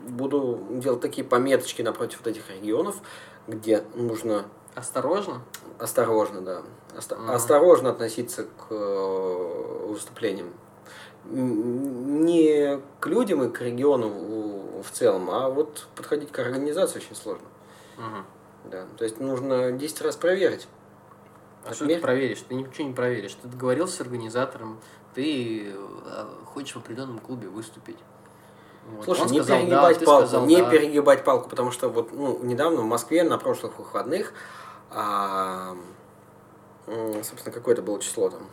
буду 0.08 0.60
делать 0.70 1.00
такие 1.00 1.24
пометочки 1.26 1.82
напротив 1.82 2.20
вот 2.24 2.28
этих 2.28 2.50
регионов, 2.50 2.96
где 3.48 3.82
нужно 3.94 4.44
Осторожно. 4.74 5.42
осторожно, 5.78 6.40
да, 6.40 6.62
оста- 6.96 7.16
Мгм. 7.16 7.30
осторожно 7.30 7.90
относиться 7.90 8.44
к 8.44 8.66
э, 8.70 9.86
выступлениям. 9.88 10.52
Не 11.24 12.80
к 13.00 13.06
людям 13.06 13.42
и 13.44 13.50
к 13.50 13.60
региону 13.60 14.08
в- 14.82 14.90
целом, 14.90 15.30
а 15.30 15.48
вот 15.48 15.86
подходить 15.94 16.32
к 16.32 16.38
организации 16.40 16.98
очень 16.98 17.14
сложно. 17.14 17.46
Мгм. 17.96 18.24
Да. 18.64 18.86
То 18.96 19.04
есть 19.04 19.20
нужно 19.20 19.70
10 19.72 20.02
раз 20.02 20.16
проверить. 20.16 20.66
А 21.64 21.72
что 21.74 21.86
ты 21.86 21.98
проверишь? 22.00 22.40
Ты 22.48 22.54
ничего 22.56 22.88
не 22.88 22.94
проверишь. 22.94 23.34
Ты 23.40 23.46
договорился 23.46 23.98
с 23.98 24.00
организатором, 24.00 24.80
ты 25.14 25.72
э, 25.72 26.24
хочешь 26.46 26.74
в 26.74 26.78
определенном 26.78 27.20
клубе 27.20 27.48
выступить. 27.48 27.98
Вот. 28.96 29.04
Слушай, 29.04 29.20
Он 29.22 29.26
не 29.32 29.40
сказал 29.42 29.58
перегибать 29.60 29.98
да, 30.00 30.06
палку, 30.06 30.26
сказал 30.28 30.46
не 30.46 30.56
да. 30.56 30.70
перегибать 30.70 31.24
палку, 31.24 31.48
потому 31.48 31.70
что 31.70 31.88
вот 31.88 32.12
ну, 32.12 32.38
недавно 32.42 32.82
в 32.82 32.84
Москве 32.84 33.22
на 33.24 33.38
прошлых 33.38 33.78
выходных, 33.78 34.32
а, 34.90 35.74
собственно, 37.22 37.52
какое 37.52 37.74
это 37.74 37.82
было 37.82 38.00
число 38.00 38.28
там? 38.30 38.46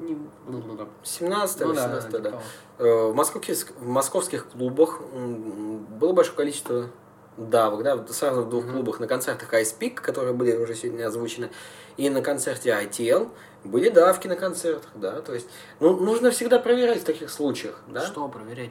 Не- 0.00 0.18
ну, 0.46 0.62
ну, 0.66 0.74
да. 0.74 0.86
17 1.02 1.60
Ну 1.60 1.72
да, 1.74 1.88
18 1.88 2.06
типа 2.10 2.18
да. 2.22 2.30
того. 2.30 2.42
Э, 2.78 3.10
В 3.10 3.14
московских, 3.14 3.66
в 3.80 3.88
московских 3.88 4.48
клубах 4.48 5.00
было 5.02 6.12
большое 6.12 6.36
количество 6.36 6.90
давок, 7.36 7.82
да, 7.82 8.04
сразу 8.08 8.42
в 8.42 8.48
двух 8.48 8.64
Мгм. 8.64 8.74
клубах. 8.74 9.00
На 9.00 9.06
концертах 9.06 9.52
Ice 9.54 9.74
Peak, 9.78 9.94
которые 9.94 10.34
были 10.34 10.56
уже 10.56 10.74
сегодня 10.74 11.06
озвучены, 11.06 11.50
и 11.96 12.10
на 12.10 12.20
концерте 12.22 12.70
ITL 12.70 13.28
были 13.64 13.88
давки 13.88 14.28
на 14.28 14.36
концертах, 14.36 14.90
да, 14.94 15.20
то 15.20 15.34
есть, 15.34 15.48
ну, 15.80 15.96
нужно 15.96 16.30
всегда 16.30 16.58
проверять 16.60 17.00
в 17.00 17.04
таких 17.04 17.30
случаях, 17.30 17.80
да. 17.88 18.02
Что 18.06 18.28
проверять? 18.28 18.70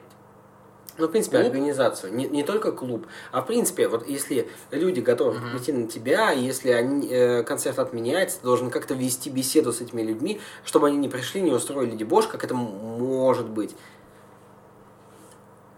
Ну, 0.98 1.08
в 1.08 1.12
принципе, 1.12 1.38
Клуб? 1.38 1.48
организацию. 1.48 2.14
Не, 2.14 2.28
не 2.28 2.44
только 2.44 2.72
клуб. 2.72 3.06
А 3.32 3.42
в 3.42 3.46
принципе, 3.46 3.88
вот 3.88 4.08
если 4.08 4.50
люди 4.72 5.00
готовы 5.00 5.34
Мгм. 5.40 5.52
прийти 5.52 5.72
на 5.72 5.88
тебя, 5.88 6.32
если 6.32 6.72
они, 6.72 7.08
э, 7.08 7.44
концерт 7.44 7.78
отменяется, 7.80 8.40
ты 8.40 8.46
должен 8.46 8.70
как-то 8.72 8.94
вести 8.94 9.30
беседу 9.30 9.72
с 9.72 9.82
этими 9.82 10.02
людьми, 10.02 10.42
чтобы 10.66 10.88
они 10.88 10.98
не 10.98 11.10
пришли, 11.10 11.42
не 11.42 11.52
устроили 11.52 11.96
дебош, 11.96 12.28
как 12.28 12.44
это 12.44 12.56
может 12.56 13.48
быть. 13.48 13.76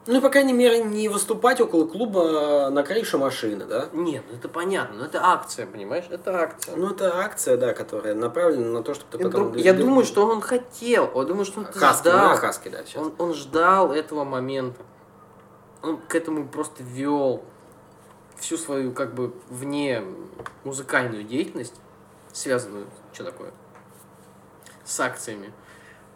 Ну 0.07 0.21
по 0.21 0.29
крайней 0.29 0.53
мере, 0.53 0.83
не 0.83 1.07
выступать 1.07 1.61
около 1.61 1.85
клуба 1.85 2.21
э, 2.23 2.69
на 2.69 2.81
крыше 2.81 3.19
машины, 3.19 3.65
да? 3.65 3.89
Нет, 3.93 4.23
ну 4.31 4.37
это 4.37 4.49
понятно, 4.49 4.99
но 4.99 5.05
это 5.05 5.19
акция, 5.23 5.67
понимаешь? 5.67 6.05
Это 6.09 6.35
акция. 6.41 6.75
Ну, 6.75 6.89
это 6.89 7.19
акция, 7.19 7.57
да, 7.57 7.73
которая 7.73 8.15
направлена 8.15 8.69
на 8.79 8.81
то, 8.83 8.95
чтобы 8.95 9.11
ты 9.11 9.23
потом... 9.23 9.55
я 9.55 9.73
думаю, 9.73 10.05
что 10.05 10.25
он 10.25 10.41
хотел, 10.41 11.11
я 11.13 11.23
думаю, 11.25 11.45
что 11.45 11.59
он 11.59 11.65
Хаски, 11.67 12.07
ждал. 12.07 12.29
да, 12.29 12.35
Хаски, 12.37 12.69
да, 12.69 12.79
сейчас. 12.85 13.03
Он, 13.03 13.13
он 13.19 13.33
ждал 13.35 13.91
этого 13.91 14.23
момента. 14.23 14.81
Он 15.81 15.97
к 15.97 16.15
этому 16.15 16.47
просто 16.47 16.83
вел 16.83 17.43
всю 18.37 18.57
свою, 18.57 18.91
как 18.91 19.13
бы, 19.13 19.33
вне 19.49 20.03
музыкальную 20.63 21.23
деятельность, 21.23 21.75
связанную, 22.31 22.87
что 23.13 23.25
такое, 23.25 23.51
с 24.85 24.99
акциями. 24.99 25.53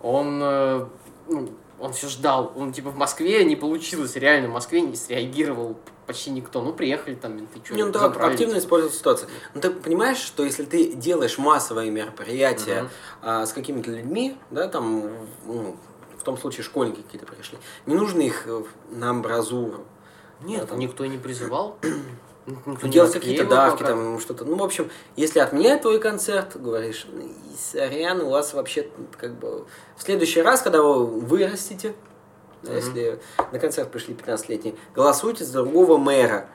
Он, 0.02 0.40
э, 0.42 0.86
ну, 1.28 1.50
он 1.80 1.94
все 1.94 2.08
ждал. 2.08 2.54
Он, 2.56 2.72
типа, 2.72 2.90
в 2.90 2.98
Москве 2.98 3.44
не 3.44 3.56
получилось, 3.56 4.16
реально, 4.16 4.50
в 4.50 4.54
Москве 4.54 4.82
не 4.82 4.96
среагировал 4.96 5.78
почти 6.06 6.32
никто. 6.32 6.62
Ну, 6.62 6.74
приехали 6.74 7.16
там 7.16 7.36
менты, 7.38 7.60
что 7.64 7.76
Не, 7.76 7.86
ну 7.86 7.92
да, 7.92 8.06
активно 8.06 8.58
использовать 8.58 8.96
ситуацию. 8.96 9.30
Ну 9.54 9.62
ты 9.62 9.70
понимаешь, 9.72 10.18
что 10.18 10.44
если 10.44 10.66
ты 10.66 10.94
делаешь 10.94 11.38
массовые 11.38 11.92
мероприятия 11.92 12.84
Мгм. 12.84 12.92
а, 13.22 13.46
с 13.46 13.54
какими-то 13.54 13.92
людьми, 13.92 14.38
да, 14.52 14.68
там, 14.68 15.12
ну, 15.46 15.78
в 16.24 16.26
том 16.26 16.38
случае 16.38 16.64
школьники 16.64 17.02
какие-то 17.02 17.26
пришли, 17.28 17.58
не 17.86 17.96
нужно 17.96 18.22
их 18.22 18.48
э, 18.48 18.64
на 18.92 19.10
амбразуру. 19.10 19.84
Нет, 20.40 20.62
Да, 20.62 20.68
там. 20.68 20.80
никто 20.80 21.06
не 21.06 21.18
призывал. 21.18 21.78
Никто 22.66 22.88
не 22.88 22.92
делать 22.94 23.12
какие-то 23.14 23.46
давки, 23.46 23.80
пока. 23.84 23.94
там, 23.94 24.20
что-то. 24.20 24.44
Ну, 24.46 24.56
в 24.58 24.64
общем, 24.64 24.90
если 25.16 25.40
отменяют 25.40 25.82
твой 25.82 26.00
концерт, 26.02 26.60
говоришь, 26.62 27.06
«Ну, 27.10 27.30
сорян, 27.58 28.20
у 28.22 28.30
вас 28.30 28.54
вообще, 28.54 28.90
как 29.18 29.34
бы, 29.40 29.66
в 29.98 30.04
следующий 30.04 30.42
раз, 30.42 30.62
когда 30.62 30.82
вы 30.82 31.06
вырастете, 31.22 31.94
Мгм. 32.64 32.76
если 32.76 33.20
на 33.54 33.60
концерт 33.60 33.92
пришли 33.92 34.14
15-летние, 34.14 34.76
голосуйте 34.94 35.44
за 35.46 35.54
другого 35.54 35.98
мэра. 35.98 36.50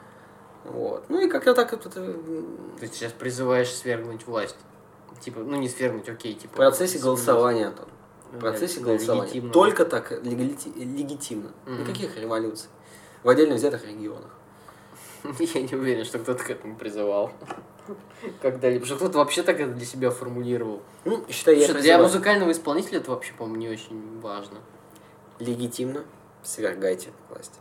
Вот. 0.64 1.04
Ну 1.08 1.20
и 1.20 1.28
как-то 1.28 1.54
так 1.54 1.72
это, 1.72 1.88
Ты 1.88 2.86
сейчас 2.88 3.12
призываешь 3.12 3.70
свергнуть 3.74 4.26
власть. 4.26 4.56
Типа, 5.22 5.40
ну 5.40 5.56
не 5.56 5.68
свергнуть, 5.70 6.08
окей, 6.10 6.34
типа. 6.34 6.52
в 6.52 6.56
процессе 6.56 6.98
голосования, 6.98 7.68
Антон. 7.68 7.88
В 8.32 8.38
процессе 8.38 8.80
голосования. 8.80 9.22
легитимно. 9.24 9.52
Только 9.52 9.84
так 9.84 10.12
легалити- 10.12 10.72
легитимно. 10.76 11.50
Мгм. 11.66 11.80
Никаких 11.82 12.16
революций. 12.16 12.68
В 13.22 13.28
отдельно 13.28 13.54
взятых 13.54 13.86
регионах. 13.86 14.30
Я 15.38 15.62
не 15.62 15.74
уверен, 15.74 16.04
что 16.04 16.18
кто-то 16.18 16.44
к 16.44 16.50
этому 16.50 16.76
призывал. 16.76 17.32
Когда-либо. 18.42 18.84
Что 18.84 18.96
кто-то 18.96 19.18
вообще 19.18 19.42
так 19.42 19.58
это 19.60 19.72
для 19.72 19.86
себя 19.86 20.10
формулировал. 20.10 20.82
Ну, 21.04 21.24
считай, 21.30 21.58
я 21.58 21.72
для 21.72 21.98
музыкального 21.98 22.52
исполнителя 22.52 22.98
это 22.98 23.10
вообще, 23.10 23.32
по-моему, 23.32 23.56
не 23.56 23.68
очень 23.70 24.20
важно. 24.20 24.58
Легитимно 25.38 26.04
свергайте 26.42 27.10
власть. 27.30 27.58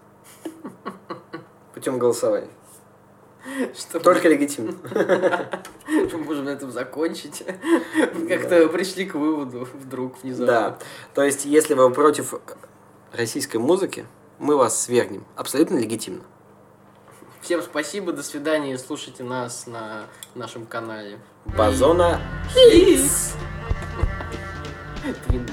Путем 1.73 1.97
голосования. 1.97 2.49
Только 4.03 4.27
легитимно. 4.27 4.75
мы 6.13 6.23
можем 6.23 6.45
на 6.45 6.49
этом 6.49 6.71
закончить. 6.71 7.43
Как-то 8.27 8.67
пришли 8.69 9.05
к 9.05 9.15
выводу 9.15 9.67
вдруг 9.73 10.21
внезапно. 10.23 10.45
Да, 10.45 10.79
то 11.13 11.23
есть 11.23 11.45
если 11.45 11.73
вы 11.73 11.91
против 11.91 12.35
российской 13.11 13.57
музыки, 13.57 14.05
мы 14.39 14.55
вас 14.55 14.81
свергнем. 14.81 15.25
Абсолютно 15.35 15.77
легитимно. 15.77 16.23
Всем 17.41 17.61
спасибо, 17.61 18.11
до 18.11 18.23
свидания. 18.23 18.77
Слушайте 18.77 19.23
нас 19.23 19.67
на 19.67 20.05
нашем 20.35 20.65
канале. 20.65 21.19
Базона 21.45 22.19
Хис. 22.53 23.35
Твин 25.27 25.47